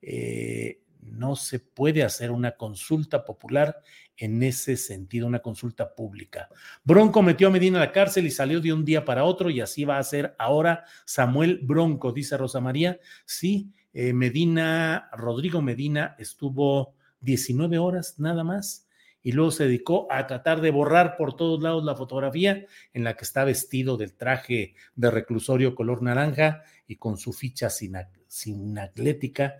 Eh, 0.00 0.80
no 1.00 1.36
se 1.36 1.58
puede 1.60 2.02
hacer 2.02 2.30
una 2.30 2.52
consulta 2.52 3.24
popular 3.24 3.80
en 4.16 4.42
ese 4.42 4.76
sentido, 4.76 5.26
una 5.26 5.38
consulta 5.40 5.94
pública. 5.94 6.48
Bronco 6.84 7.22
metió 7.22 7.48
a 7.48 7.50
Medina 7.50 7.78
a 7.78 7.86
la 7.86 7.92
cárcel 7.92 8.26
y 8.26 8.30
salió 8.30 8.60
de 8.60 8.72
un 8.72 8.84
día 8.84 9.04
para 9.04 9.24
otro 9.24 9.48
y 9.50 9.60
así 9.60 9.84
va 9.84 9.98
a 9.98 10.02
ser 10.02 10.34
ahora 10.38 10.84
Samuel 11.04 11.60
Bronco, 11.62 12.12
dice 12.12 12.36
Rosa 12.36 12.60
María. 12.60 12.98
Sí, 13.24 13.72
eh, 13.92 14.12
Medina, 14.12 15.08
Rodrigo 15.12 15.62
Medina 15.62 16.16
estuvo 16.18 16.94
19 17.20 17.78
horas 17.78 18.18
nada 18.18 18.44
más 18.44 18.88
y 19.22 19.32
luego 19.32 19.50
se 19.50 19.64
dedicó 19.64 20.10
a 20.10 20.26
tratar 20.26 20.60
de 20.60 20.70
borrar 20.70 21.16
por 21.16 21.36
todos 21.36 21.62
lados 21.62 21.84
la 21.84 21.96
fotografía 21.96 22.64
en 22.92 23.04
la 23.04 23.14
que 23.14 23.24
está 23.24 23.44
vestido 23.44 23.96
del 23.96 24.14
traje 24.14 24.74
de 24.94 25.10
reclusorio 25.10 25.74
color 25.74 26.02
naranja 26.02 26.62
y 26.86 26.96
con 26.96 27.18
su 27.18 27.32
ficha 27.32 27.70
sin, 27.70 27.96
sin 28.26 28.78
atlética 28.78 29.56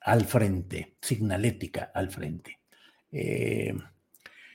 al 0.00 0.24
frente, 0.24 0.96
signalética 1.00 1.90
al 1.94 2.10
frente. 2.10 2.60
Eh, 3.10 3.74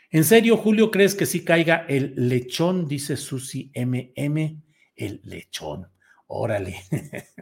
¿En 0.09 0.23
serio, 0.23 0.57
Julio, 0.57 0.91
crees 0.91 1.15
que 1.15 1.25
sí 1.25 1.43
caiga 1.43 1.85
el 1.87 2.13
lechón? 2.15 2.87
Dice 2.87 3.17
Susi 3.17 3.71
MM, 3.75 4.61
el 4.95 5.21
lechón. 5.23 5.87
Órale. 6.27 6.75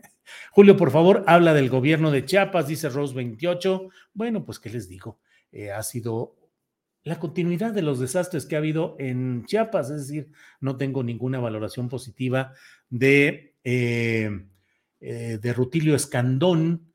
Julio, 0.51 0.77
por 0.77 0.91
favor, 0.91 1.23
habla 1.27 1.53
del 1.53 1.69
gobierno 1.69 2.11
de 2.11 2.25
Chiapas, 2.25 2.67
dice 2.67 2.89
Rose 2.89 3.13
28. 3.13 3.89
Bueno, 4.13 4.45
pues, 4.45 4.59
¿qué 4.59 4.69
les 4.69 4.87
digo? 4.87 5.19
Eh, 5.51 5.71
ha 5.71 5.83
sido 5.83 6.37
la 7.03 7.19
continuidad 7.19 7.73
de 7.73 7.81
los 7.81 7.99
desastres 7.99 8.45
que 8.45 8.55
ha 8.55 8.59
habido 8.59 8.95
en 8.99 9.43
Chiapas, 9.45 9.89
es 9.89 10.07
decir, 10.07 10.31
no 10.59 10.77
tengo 10.77 11.03
ninguna 11.03 11.39
valoración 11.39 11.89
positiva 11.89 12.53
de, 12.89 13.55
eh, 13.63 14.29
de 14.99 15.53
Rutilio 15.53 15.95
Escandón, 15.95 16.90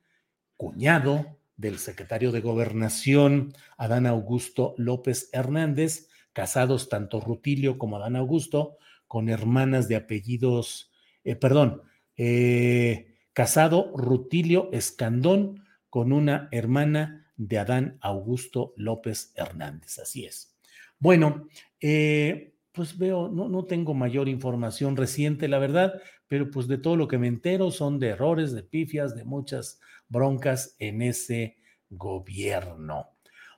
cuñado 0.56 1.38
del 1.56 1.78
secretario 1.78 2.32
de 2.32 2.40
Gobernación, 2.40 3.54
Adán 3.76 4.06
Augusto 4.06 4.74
López 4.76 5.30
Hernández, 5.32 6.08
casados 6.32 6.88
tanto 6.88 7.20
Rutilio 7.20 7.78
como 7.78 7.96
Adán 7.96 8.16
Augusto, 8.16 8.76
con 9.06 9.28
hermanas 9.28 9.88
de 9.88 9.96
apellidos, 9.96 10.92
eh, 11.24 11.36
perdón, 11.36 11.82
eh, 12.16 13.14
casado 13.32 13.92
Rutilio 13.96 14.70
Escandón 14.72 15.64
con 15.88 16.12
una 16.12 16.48
hermana 16.50 17.26
de 17.36 17.58
Adán 17.58 17.98
Augusto 18.00 18.74
López 18.76 19.32
Hernández. 19.36 19.98
Así 19.98 20.24
es. 20.24 20.56
Bueno, 20.98 21.48
eh, 21.80 22.54
pues 22.72 22.98
veo, 22.98 23.28
no, 23.28 23.48
no 23.48 23.64
tengo 23.64 23.94
mayor 23.94 24.28
información 24.28 24.96
reciente, 24.96 25.48
la 25.48 25.58
verdad, 25.58 25.94
pero 26.28 26.50
pues 26.50 26.66
de 26.66 26.78
todo 26.78 26.96
lo 26.96 27.08
que 27.08 27.18
me 27.18 27.28
entero 27.28 27.70
son 27.70 27.98
de 27.98 28.08
errores, 28.08 28.52
de 28.52 28.62
pifias, 28.62 29.14
de 29.14 29.24
muchas 29.24 29.80
broncas 30.08 30.76
en 30.78 31.02
ese 31.02 31.56
gobierno. 31.90 33.10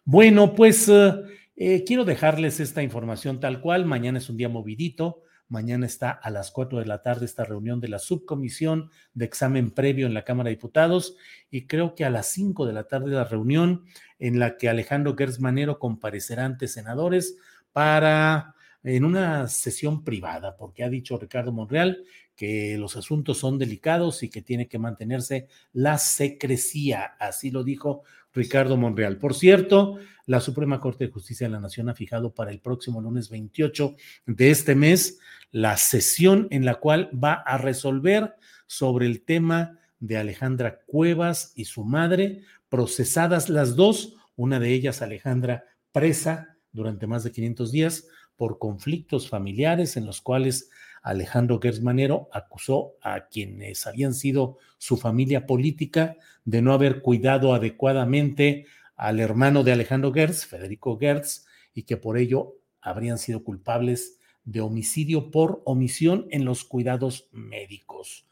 Bueno, 0.05 0.55
pues 0.55 0.89
eh, 0.89 1.15
eh, 1.57 1.85
quiero 1.85 2.05
dejarles 2.05 2.61
esta 2.61 2.83
información 2.83 3.41
tal 3.41 3.61
cual. 3.61 3.85
Mañana 3.85 4.19
es 4.19 4.31
un 4.31 4.37
día 4.37 4.49
movidito. 4.49 5.23
Mañana 5.49 5.87
está 5.87 6.11
a 6.11 6.31
las 6.31 6.51
4 6.51 6.79
de 6.79 6.87
la 6.87 7.01
tarde 7.01 7.25
esta 7.25 7.43
reunión 7.43 7.81
de 7.81 7.89
la 7.89 7.99
subcomisión 7.99 8.91
de 9.15 9.25
examen 9.25 9.71
previo 9.71 10.07
en 10.07 10.13
la 10.13 10.25
Cámara 10.25 10.49
de 10.49 10.57
Diputados 10.57 11.17
y 11.51 11.67
creo 11.67 11.95
que 11.95 12.05
a 12.05 12.11
las 12.11 12.27
5 12.27 12.67
de 12.67 12.75
la 12.75 12.85
tarde 12.85 13.11
la 13.13 13.25
reunión 13.25 13.85
en 14.19 14.39
la 14.39 14.59
que 14.59 14.69
Alejandro 14.69 15.17
Gersmanero 15.17 15.79
comparecerá 15.79 16.45
ante 16.45 16.69
senadores 16.69 17.39
para 17.73 18.55
en 18.97 19.05
una 19.05 19.49
sesión 19.49 20.03
privada, 20.03 20.57
porque 20.57 20.83
ha 20.83 20.89
dicho 20.89 21.19
Ricardo 21.19 21.53
Monreal 21.53 22.05
que 22.35 22.79
los 22.79 22.97
asuntos 22.97 23.37
son 23.37 23.59
delicados 23.59 24.23
y 24.23 24.31
que 24.31 24.43
tiene 24.43 24.69
que 24.69 24.79
mantenerse 24.79 25.49
la 25.73 25.99
secrecía, 25.99 27.17
así 27.19 27.51
lo 27.51 27.65
dijo 27.65 28.03
Ricardo 28.33 28.77
Monreal. 28.77 29.19
Por 29.19 29.35
cierto, 29.35 29.99
la 30.27 30.41
Suprema 30.41 30.81
Corte 30.81 31.07
de 31.07 31.13
Justicia 31.13 31.47
de 31.47 31.53
la 31.53 31.61
Nación 31.61 31.89
ha 31.89 31.95
fijado 31.95 32.33
para 32.33 32.51
el 32.51 32.61
próximo 32.61 33.01
lunes 33.01 33.29
28 33.29 33.97
de 34.27 34.51
este 34.51 34.75
mes 34.75 35.19
la 35.51 35.77
sesión 35.77 36.47
en 36.51 36.65
la 36.65 36.77
cual 36.77 37.11
va 37.13 37.35
a 37.35 37.59
resolver 37.59 38.37
sobre 38.67 39.07
el 39.07 39.23
tema 39.23 39.79
de 39.99 40.17
Alejandra 40.17 40.81
Cuevas 40.87 41.53
y 41.57 41.65
su 41.65 41.85
madre, 41.85 42.43
procesadas 42.69 43.49
las 43.49 43.77
dos, 43.77 44.17
una 44.37 44.61
de 44.61 44.73
ellas 44.73 45.03
Alejandra 45.03 45.65
presa 45.93 46.57
durante 46.73 47.07
más 47.07 47.25
de 47.25 47.33
500 47.33 47.73
días 47.73 48.05
por 48.39 48.59
conflictos 48.59 49.29
familiares 49.29 49.99
en 49.99 50.07
los 50.07 50.23
cuales 50.23 50.71
Alejandro 51.03 51.61
Gersmanero 51.61 52.29
acusó 52.33 52.95
a 53.03 53.27
quienes 53.27 53.87
habían 53.87 54.15
sido 54.15 54.57
su 54.79 54.97
familia 54.97 55.45
política 55.45 56.17
de 56.45 56.63
no 56.63 56.73
haber 56.73 57.03
cuidado 57.03 57.53
adecuadamente 57.53 58.67
al 58.97 59.21
hermano 59.21 59.65
de 59.65 59.73
Alejandro 59.73 60.13
Gertz, 60.13 60.47
Federico 60.47 60.99
Gertz, 60.99 61.47
y 61.75 61.83
que 61.83 61.97
por 61.97 62.17
ello 62.17 62.55
habrían 62.81 63.19
sido 63.19 63.45
culpables 63.45 64.19
de 64.45 64.61
homicidio 64.61 65.31
por 65.31 65.61
omisión 65.65 66.27
en 66.31 66.45
los 66.45 66.65
cuidados 66.65 67.29
médicos. 67.33 68.27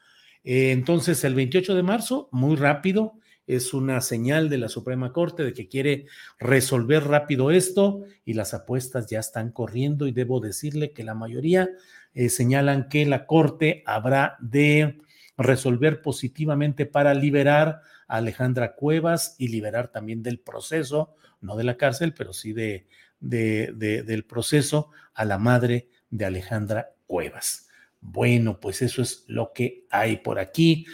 Eh, 0.45 0.71
entonces, 0.71 1.25
el 1.25 1.35
28 1.35 1.75
de 1.75 1.83
marzo, 1.83 2.29
muy 2.31 2.57
rápido, 2.57 3.19
es 3.47 3.75
una 3.75 4.01
señal 4.01 4.49
de 4.49 4.59
la 4.59 4.69
Suprema 4.69 5.13
Corte 5.13 5.45
de 5.45 5.53
que 5.53 5.69
quiere 5.69 6.07
resolver 6.39 7.05
rápido 7.05 7.51
esto 7.51 8.03
y 8.25 8.35
las 8.35 8.55
apuestas 8.55 9.07
ya 9.07 9.21
están 9.21 9.53
corriendo 9.53 10.07
y 10.07 10.13
debo 10.13 10.41
decirle 10.41 10.93
que 10.93 11.05
la 11.05 11.15
mayoría 11.15 11.71
eh, 12.15 12.29
señalan 12.29 12.89
que 12.89 13.07
la 13.07 13.27
Corte 13.27 13.83
habrá 13.87 14.37
de 14.41 14.99
resolver 15.37 16.03
positivamente 16.03 16.87
para 16.87 17.15
liberar 17.15 17.83
a 18.09 18.17
Alejandra 18.17 18.75
Cuevas 18.75 19.37
y 19.39 19.49
liberar 19.49 19.89
también 19.89 20.23
del 20.23 20.41
proceso, 20.41 21.15
no 21.41 21.57
de 21.57 21.65
la 21.65 21.77
cárcel, 21.77 22.15
pero 22.15 22.33
sí 22.33 22.53
de, 22.53 22.87
del 23.21 24.25
proceso 24.25 24.91
a 25.15 25.25
la 25.25 25.39
madre 25.39 25.89
de 26.11 26.25
Alejandra 26.25 26.95
Cuevas. 27.07 27.69
Bueno, 28.01 28.61
pues 28.61 28.83
eso 28.83 29.03
es 29.03 29.25
lo 29.27 29.53
que 29.53 29.87
hay 29.91 30.19
por 30.19 30.39
aquí. 30.39 30.87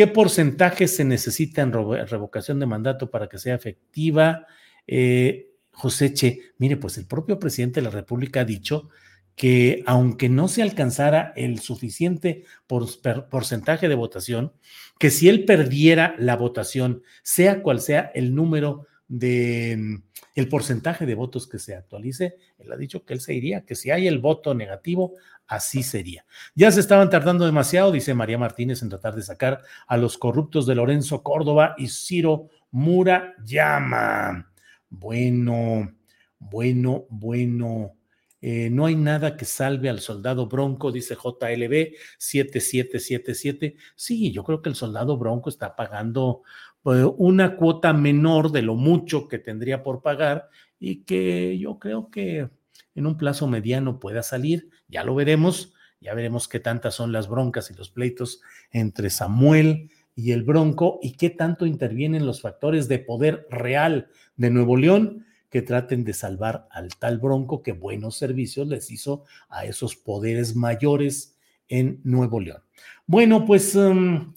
¿Qué 0.00 0.06
porcentaje 0.06 0.88
se 0.88 1.04
necesita 1.04 1.60
en 1.60 1.74
revocación 1.74 2.58
de 2.58 2.64
mandato 2.64 3.10
para 3.10 3.28
que 3.28 3.36
sea 3.36 3.54
efectiva? 3.54 4.46
Eh, 4.86 5.50
José 5.72 6.14
Che, 6.14 6.40
mire, 6.56 6.78
pues 6.78 6.96
el 6.96 7.06
propio 7.06 7.38
presidente 7.38 7.80
de 7.80 7.84
la 7.84 7.90
República 7.90 8.40
ha 8.40 8.44
dicho 8.46 8.88
que 9.36 9.82
aunque 9.84 10.30
no 10.30 10.48
se 10.48 10.62
alcanzara 10.62 11.34
el 11.36 11.58
suficiente 11.58 12.44
porcentaje 12.66 13.90
de 13.90 13.94
votación, 13.94 14.54
que 14.98 15.10
si 15.10 15.28
él 15.28 15.44
perdiera 15.44 16.14
la 16.18 16.34
votación, 16.34 17.02
sea 17.22 17.60
cual 17.60 17.82
sea 17.82 18.10
el 18.14 18.34
número 18.34 18.86
de 19.10 19.76
mm, 19.76 20.02
el 20.36 20.48
porcentaje 20.48 21.04
de 21.04 21.16
votos 21.16 21.48
que 21.48 21.58
se 21.58 21.74
actualice, 21.74 22.36
él 22.58 22.72
ha 22.72 22.76
dicho 22.76 23.04
que 23.04 23.12
él 23.12 23.20
se 23.20 23.34
iría, 23.34 23.66
que 23.66 23.74
si 23.74 23.90
hay 23.90 24.06
el 24.06 24.20
voto 24.20 24.54
negativo, 24.54 25.14
así 25.48 25.82
sería. 25.82 26.24
Ya 26.54 26.70
se 26.70 26.80
estaban 26.80 27.10
tardando 27.10 27.44
demasiado, 27.44 27.90
dice 27.90 28.14
María 28.14 28.38
Martínez, 28.38 28.82
en 28.82 28.88
tratar 28.88 29.16
de 29.16 29.22
sacar 29.22 29.62
a 29.88 29.96
los 29.96 30.16
corruptos 30.16 30.64
de 30.64 30.76
Lorenzo 30.76 31.22
Córdoba 31.22 31.74
y 31.76 31.88
Ciro 31.88 32.48
Murayama. 32.70 34.48
Bueno, 34.88 35.92
bueno, 36.38 37.06
bueno. 37.10 37.96
Eh, 38.42 38.70
no 38.70 38.86
hay 38.86 38.96
nada 38.96 39.36
que 39.36 39.44
salve 39.44 39.90
al 39.90 40.00
soldado 40.00 40.46
Bronco, 40.46 40.92
dice 40.92 41.14
JLB 41.14 41.94
7777. 42.16 43.76
Sí, 43.94 44.32
yo 44.32 44.44
creo 44.44 44.62
que 44.62 44.70
el 44.70 44.76
soldado 44.76 45.18
Bronco 45.18 45.50
está 45.50 45.76
pagando 45.76 46.42
una 46.84 47.56
cuota 47.56 47.92
menor 47.92 48.52
de 48.52 48.62
lo 48.62 48.74
mucho 48.74 49.28
que 49.28 49.38
tendría 49.38 49.82
por 49.82 50.02
pagar 50.02 50.48
y 50.78 51.02
que 51.02 51.58
yo 51.58 51.78
creo 51.78 52.10
que 52.10 52.48
en 52.94 53.06
un 53.06 53.16
plazo 53.16 53.46
mediano 53.46 54.00
pueda 54.00 54.22
salir. 54.22 54.70
Ya 54.88 55.04
lo 55.04 55.14
veremos, 55.14 55.74
ya 56.00 56.14
veremos 56.14 56.48
qué 56.48 56.60
tantas 56.60 56.94
son 56.94 57.12
las 57.12 57.28
broncas 57.28 57.70
y 57.70 57.74
los 57.74 57.90
pleitos 57.90 58.40
entre 58.70 59.10
Samuel 59.10 59.90
y 60.14 60.32
el 60.32 60.42
Bronco 60.42 60.98
y 61.02 61.12
qué 61.12 61.30
tanto 61.30 61.66
intervienen 61.66 62.26
los 62.26 62.40
factores 62.40 62.88
de 62.88 62.98
poder 62.98 63.46
real 63.50 64.08
de 64.36 64.50
Nuevo 64.50 64.76
León 64.76 65.26
que 65.50 65.62
traten 65.62 66.04
de 66.04 66.14
salvar 66.14 66.68
al 66.70 66.96
tal 66.96 67.18
Bronco 67.18 67.62
que 67.62 67.72
buenos 67.72 68.16
servicios 68.16 68.68
les 68.68 68.90
hizo 68.90 69.24
a 69.48 69.64
esos 69.64 69.96
poderes 69.96 70.54
mayores 70.54 71.36
en 71.68 72.00
Nuevo 72.04 72.40
León. 72.40 72.62
Bueno, 73.06 73.44
pues, 73.44 73.74
um, 73.74 74.32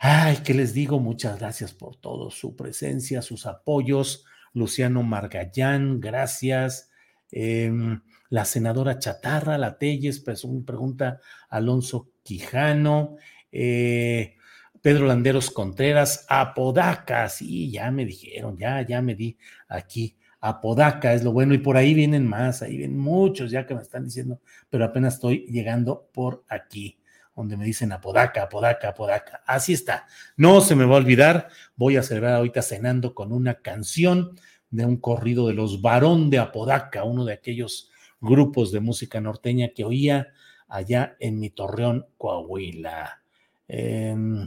ay, 0.00 0.38
¿qué 0.44 0.54
les 0.54 0.72
digo? 0.72 0.98
Muchas 0.98 1.38
gracias 1.38 1.72
por 1.74 1.94
todo, 1.96 2.30
su 2.30 2.56
presencia, 2.56 3.22
sus 3.22 3.46
apoyos. 3.46 4.24
Luciano 4.54 5.02
Margallán, 5.02 6.00
gracias. 6.00 6.90
Em, 7.30 8.00
la 8.30 8.44
senadora 8.46 8.98
Chatarra, 8.98 9.58
la 9.58 9.78
Telles, 9.78 10.20
pues, 10.20 10.46
pregunta 10.66 11.20
Alonso 11.50 12.08
Quijano. 12.22 13.16
Eh, 13.52 14.36
Pedro 14.80 15.06
Landeros 15.06 15.50
Contreras, 15.50 16.24
Apodaca, 16.28 17.28
sí, 17.28 17.70
ya 17.70 17.90
me 17.90 18.06
dijeron, 18.06 18.56
ya, 18.56 18.80
ya 18.82 19.02
me 19.02 19.14
di 19.14 19.36
aquí. 19.68 20.16
Apodaca 20.40 21.12
es 21.12 21.22
lo 21.22 21.32
bueno, 21.32 21.52
y 21.52 21.58
por 21.58 21.76
ahí 21.76 21.92
vienen 21.92 22.26
más, 22.26 22.62
ahí 22.62 22.78
vienen 22.78 22.98
muchos 22.98 23.50
ya 23.50 23.66
que 23.66 23.74
me 23.74 23.82
están 23.82 24.06
diciendo, 24.06 24.40
pero 24.70 24.86
apenas 24.86 25.14
estoy 25.14 25.44
llegando 25.46 26.08
por 26.14 26.44
aquí, 26.48 26.98
donde 27.34 27.56
me 27.56 27.64
dicen 27.64 27.92
Apodaca, 27.92 28.42
Apodaca, 28.42 28.90
Apodaca. 28.90 29.42
Así 29.46 29.72
está, 29.72 30.06
no 30.36 30.60
se 30.60 30.74
me 30.74 30.84
va 30.84 30.94
a 30.94 30.98
olvidar, 30.98 31.48
voy 31.76 31.96
a 31.96 32.02
celebrar 32.02 32.34
ahorita 32.34 32.62
cenando 32.62 33.14
con 33.14 33.32
una 33.32 33.54
canción 33.54 34.38
de 34.70 34.84
un 34.84 34.96
corrido 34.96 35.48
de 35.48 35.54
los 35.54 35.82
Varón 35.82 36.30
de 36.30 36.38
Apodaca, 36.38 37.04
uno 37.04 37.24
de 37.24 37.32
aquellos 37.32 37.90
grupos 38.20 38.72
de 38.72 38.80
música 38.80 39.20
norteña 39.20 39.68
que 39.74 39.84
oía 39.84 40.28
allá 40.68 41.16
en 41.18 41.38
mi 41.38 41.50
Torreón, 41.50 42.06
Coahuila. 42.16 43.22
Em, 43.66 44.46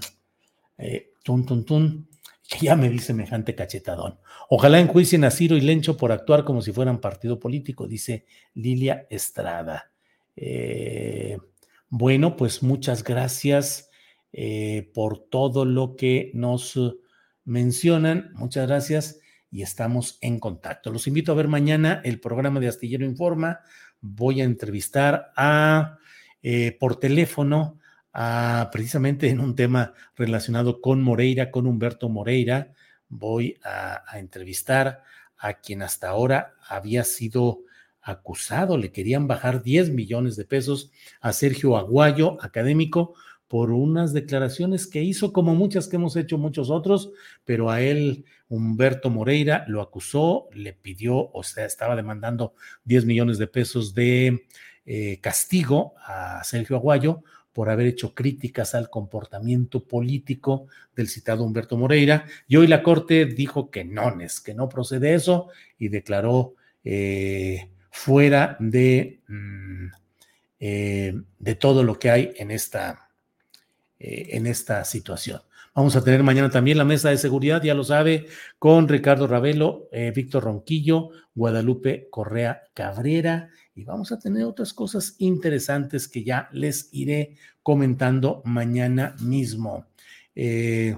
eh, 0.78 1.12
tun, 1.24 1.46
tun, 1.46 1.65
tun, 1.65 2.08
ya 2.62 2.76
me 2.76 2.89
di 2.89 3.00
semejante 3.00 3.56
cachetadón. 3.56 4.19
Ojalá 4.50 4.80
enjuicien 4.80 5.24
a 5.24 5.32
Ciro 5.32 5.56
y 5.56 5.62
Lencho 5.62 5.98
por 5.98 6.12
actuar 6.12 6.43
como 6.43 6.62
si 6.62 6.72
fueran 6.72 7.02
partido 7.02 7.39
político, 7.39 7.88
dice 7.88 8.26
Lilia 8.54 9.08
Estrada. 9.10 9.91
Eh, 10.36 11.38
bueno, 11.96 12.36
pues 12.36 12.64
muchas 12.64 13.04
gracias 13.04 13.92
eh, 14.32 14.90
por 14.96 15.20
todo 15.30 15.64
lo 15.64 15.96
que 15.96 16.32
nos 16.34 16.80
mencionan. 17.46 18.32
Muchas 18.34 18.68
gracias 18.68 19.20
y 19.52 19.62
estamos 19.62 20.18
en 20.22 20.40
contacto. 20.40 20.90
Los 20.90 21.06
invito 21.06 21.32
a 21.32 21.36
ver 21.36 21.48
mañana 21.48 22.02
el 22.04 22.20
programa 22.20 22.60
de 22.60 22.68
Astillero 22.68 23.06
Informa. 23.06 23.60
Voy 24.02 24.42
a 24.42 24.44
entrevistar 24.44 25.32
a 25.38 26.00
por 26.80 27.00
teléfono 27.00 27.80
precisamente 28.72 29.30
en 29.30 29.40
un 29.40 29.56
tema 29.56 29.94
relacionado 30.16 30.82
con 30.82 31.04
Moreira, 31.04 31.52
con 31.52 31.68
Humberto 31.68 32.10
Moreira. 32.10 32.74
Voy 33.08 33.60
a, 33.64 34.04
entrevistar 34.18 35.04
a 35.38 35.60
quien 35.60 35.84
hasta 35.84 36.10
ahora 36.10 36.56
había 36.68 37.04
sido 37.04 37.60
acusado, 38.04 38.78
le 38.78 38.92
querían 38.92 39.28
bajar 39.28 39.63
10 39.63 39.89
millones 39.92 40.36
de 40.36 40.46
pesos 40.46 40.92
a 41.22 41.34
Sergio 41.34 41.78
Aguayo, 41.78 42.38
académico, 42.42 43.16
por 43.48 43.72
unas 43.72 44.13
declaraciones 44.13 44.88
que 44.88 45.04
hizo, 45.04 45.32
como 45.32 45.54
muchas 45.54 45.88
que 45.88 45.98
hemos 45.98 46.16
hecho 46.16 46.38
muchos 46.38 46.70
otros, 46.70 47.12
pero 47.46 47.70
a 47.70 47.82
él 47.82 48.26
Humberto 48.50 49.10
Moreira 49.10 49.63
lo 49.68 49.82
acusó, 49.82 50.50
le 50.54 50.74
pidió, 50.74 51.30
o 51.32 51.44
sea, 51.44 51.66
estaba 51.66 51.96
demandando 51.96 52.56
10 52.86 53.06
millones 53.06 53.38
de 53.38 53.48
pesos 53.48 53.94
de 53.94 54.48
eh, 54.86 55.20
castigo 55.22 55.94
a 56.04 56.44
Sergio 56.44 56.78
Aguayo 56.78 57.24
por 57.54 57.70
haber 57.70 57.86
hecho 57.86 58.16
críticas 58.16 58.74
al 58.74 58.89
comportamiento 58.89 59.86
político 59.86 60.66
del 60.96 61.08
citado 61.08 61.44
Humberto 61.44 61.78
Moreira. 61.78 62.26
Y 62.48 62.56
hoy 62.56 62.66
la 62.66 62.82
Corte 62.82 63.26
dijo 63.26 63.70
que 63.70 63.86
no, 63.86 64.18
que 64.44 64.54
no 64.56 64.68
procede 64.68 65.13
eso 65.13 65.50
y 65.78 65.89
declaró 65.89 66.56
eh, 66.84 67.70
fuera 67.94 68.58
de, 68.60 69.22
mm, 69.30 69.88
eh, 70.60 71.14
de 71.40 71.56
todo 71.56 71.84
lo 71.84 72.00
que 72.00 72.10
hay 72.10 72.34
en 72.38 72.50
esta, 72.50 73.10
eh, 74.00 74.30
en 74.32 74.48
esta 74.48 74.84
situación. 74.84 75.42
Vamos 75.76 75.96
a 75.96 76.04
tener 76.04 76.24
mañana 76.24 76.50
también 76.50 76.78
la 76.78 76.86
mesa 76.86 77.12
de 77.12 77.18
seguridad, 77.18 77.64
ya 77.64 77.76
lo 77.76 77.84
sabe, 77.84 78.26
con 78.60 78.88
Ricardo 78.88 79.26
Ravelo, 79.26 79.90
Víctor 80.14 80.44
Ronquillo, 80.44 81.10
Guadalupe 81.34 82.10
Correa 82.12 82.64
Cabrera 82.74 83.50
y 83.76 83.84
vamos 83.84 84.12
a 84.12 84.20
tener 84.20 84.44
otras 84.44 84.74
cosas 84.74 85.16
interesantes 85.18 86.08
que 86.08 86.24
ya 86.24 86.50
les 86.52 86.90
iré 86.92 87.36
comentando 87.64 88.42
mañana 88.46 89.16
mismo. 89.22 89.88
Eh, 90.36 90.96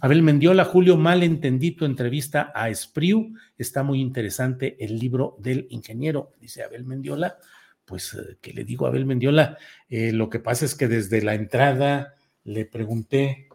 Abel 0.00 0.22
Mendiola, 0.22 0.64
Julio, 0.64 0.96
malentendito 0.96 1.84
entrevista 1.84 2.50
a 2.54 2.70
Espriu. 2.70 3.34
Está 3.58 3.82
muy 3.82 4.00
interesante 4.00 4.76
el 4.80 4.98
libro 4.98 5.36
del 5.38 5.66
ingeniero, 5.70 6.32
dice 6.40 6.62
Abel 6.62 6.84
Mendiola. 6.84 7.36
Pues, 7.84 8.14
eh, 8.14 8.38
¿qué 8.40 8.52
le 8.52 8.64
digo 8.64 8.86
a 8.86 8.88
Abel 8.88 9.04
Mendiola? 9.04 9.58
Eh, 9.88 10.12
lo 10.12 10.30
que 10.30 10.38
pasa 10.38 10.64
es 10.64 10.74
que 10.74 10.88
desde 10.88 11.22
la 11.22 11.34
entrada 11.34 12.14
le 12.44 12.64
pregunté 12.64 13.48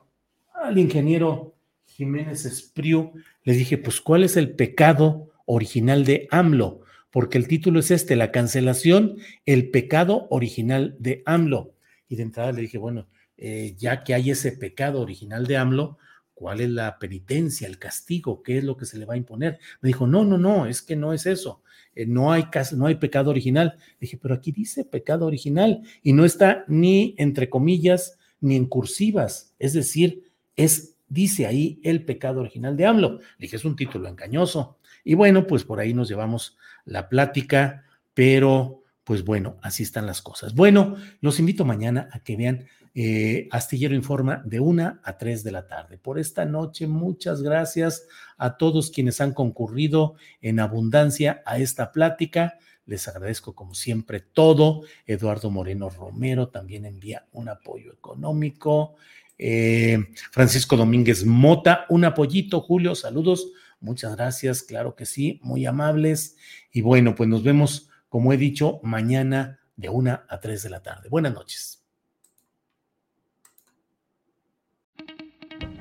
al 0.54 0.78
ingeniero 0.78 1.56
Jiménez 1.86 2.46
Espriu, 2.46 3.14
le 3.44 3.54
dije, 3.54 3.78
pues, 3.78 4.00
¿cuál 4.00 4.24
es 4.24 4.38
el 4.38 4.52
pecado 4.52 5.32
original 5.46 6.06
de 6.06 6.28
AMLO? 6.32 6.84
porque 7.18 7.40
el 7.40 7.48
título 7.48 7.80
es 7.80 7.90
este, 7.90 8.16
la 8.16 8.32
cancelación, 8.32 9.18
el 9.48 9.72
pecado 9.72 10.28
original 10.30 10.96
de 11.00 11.24
AMLO. 11.26 11.74
Y 12.08 12.16
de 12.16 12.22
entrada 12.22 12.52
le 12.52 12.62
dije, 12.62 12.78
bueno, 12.78 13.08
eh, 13.38 13.74
ya 13.76 14.04
que 14.04 14.14
hay 14.14 14.30
ese 14.30 14.52
pecado 14.52 15.02
original 15.02 15.48
de 15.48 15.58
AMLO, 15.58 15.98
¿cuál 16.38 16.62
es 16.62 16.70
la 16.70 17.00
penitencia, 17.00 17.68
el 17.68 17.80
castigo? 17.80 18.44
¿Qué 18.44 18.60
es 18.60 18.64
lo 18.64 18.78
que 18.78 18.86
se 18.86 19.00
le 19.00 19.06
va 19.06 19.16
a 19.16 19.18
imponer? 19.18 19.58
Me 19.82 19.88
dijo, 19.88 20.06
no, 20.06 20.24
no, 20.24 20.38
no, 20.38 20.68
es 20.68 20.84
que 20.84 20.96
no 20.96 21.12
es 21.12 21.26
eso. 21.26 21.64
Eh, 21.96 22.06
no, 22.06 22.32
hay, 22.32 22.46
no 22.76 22.86
hay 22.86 22.96
pecado 22.96 23.32
original. 23.32 23.76
dije, 24.00 24.20
pero 24.22 24.36
aquí 24.36 24.52
dice 24.52 24.86
pecado 24.86 25.26
original 25.26 25.82
y 26.04 26.14
no 26.14 26.26
está 26.26 26.64
ni 26.68 27.16
entre 27.18 27.50
comillas 27.50 28.20
ni 28.40 28.56
en 28.56 28.68
cursivas. 28.68 29.56
Es 29.58 29.74
decir, 29.74 30.30
es, 30.56 30.96
dice 31.08 31.48
ahí 31.48 31.80
el 31.84 32.06
pecado 32.06 32.42
original 32.42 32.78
de 32.78 32.86
AMLO. 32.86 33.18
Le 33.18 33.24
dije, 33.40 33.56
es 33.56 33.66
un 33.66 33.76
título 33.76 34.08
engañoso. 34.08 34.78
Y 35.04 35.16
bueno, 35.16 35.48
pues 35.48 35.64
por 35.64 35.80
ahí 35.80 35.96
nos 35.96 36.08
llevamos 36.08 36.56
la 36.86 37.10
plática, 37.10 37.84
pero 38.14 38.84
pues 39.04 39.26
bueno, 39.26 39.58
así 39.64 39.82
están 39.82 40.06
las 40.06 40.22
cosas. 40.22 40.54
Bueno, 40.54 40.98
los 41.20 41.40
invito 41.40 41.66
mañana 41.66 42.10
a 42.12 42.20
que 42.20 42.38
vean 42.38 42.68
eh, 43.00 43.48
Astillero 43.52 43.94
Informa 43.94 44.42
de 44.44 44.60
una 44.60 45.00
a 45.04 45.20
tres 45.20 45.44
de 45.44 45.52
la 45.52 45.68
tarde. 45.68 46.00
Por 46.00 46.18
esta 46.18 46.46
noche, 46.46 46.88
muchas 46.88 47.44
gracias 47.44 48.08
a 48.40 48.58
todos 48.58 48.90
quienes 48.90 49.22
han 49.22 49.36
concurrido 49.36 50.16
en 50.42 50.60
abundancia 50.60 51.44
a 51.46 51.60
esta 51.60 51.92
plática. 51.92 52.58
Les 52.88 53.08
agradezco 53.08 53.54
como 53.54 53.76
siempre 53.76 54.20
todo. 54.20 54.82
Eduardo 55.06 55.52
Moreno 55.52 55.92
Romero 55.92 56.48
también 56.48 56.86
envía 56.86 57.28
un 57.34 57.50
apoyo 57.50 57.94
económico. 57.94 58.96
Eh, 59.38 60.00
Francisco 60.32 60.76
Domínguez 60.76 61.24
Mota, 61.24 61.86
un 61.90 62.04
apoyito. 62.04 62.62
Julio, 62.62 62.96
saludos 62.96 63.52
Muchas 63.80 64.16
gracias, 64.16 64.64
claro 64.64 64.96
que 64.96 65.06
sí, 65.06 65.40
muy 65.44 65.68
amables. 65.68 66.36
Y 66.72 66.82
bueno, 66.82 67.14
pues 67.14 67.30
nos 67.30 67.44
vemos, 67.44 67.90
como 68.10 68.34
he 68.34 68.38
dicho, 68.38 68.80
mañana 68.82 69.60
de 69.76 69.90
1 69.90 70.24
a 70.28 70.40
3 70.40 70.64
de 70.64 70.70
la 70.72 70.82
tarde. 70.82 71.10
Buenas 71.10 71.36
noches. 71.36 71.87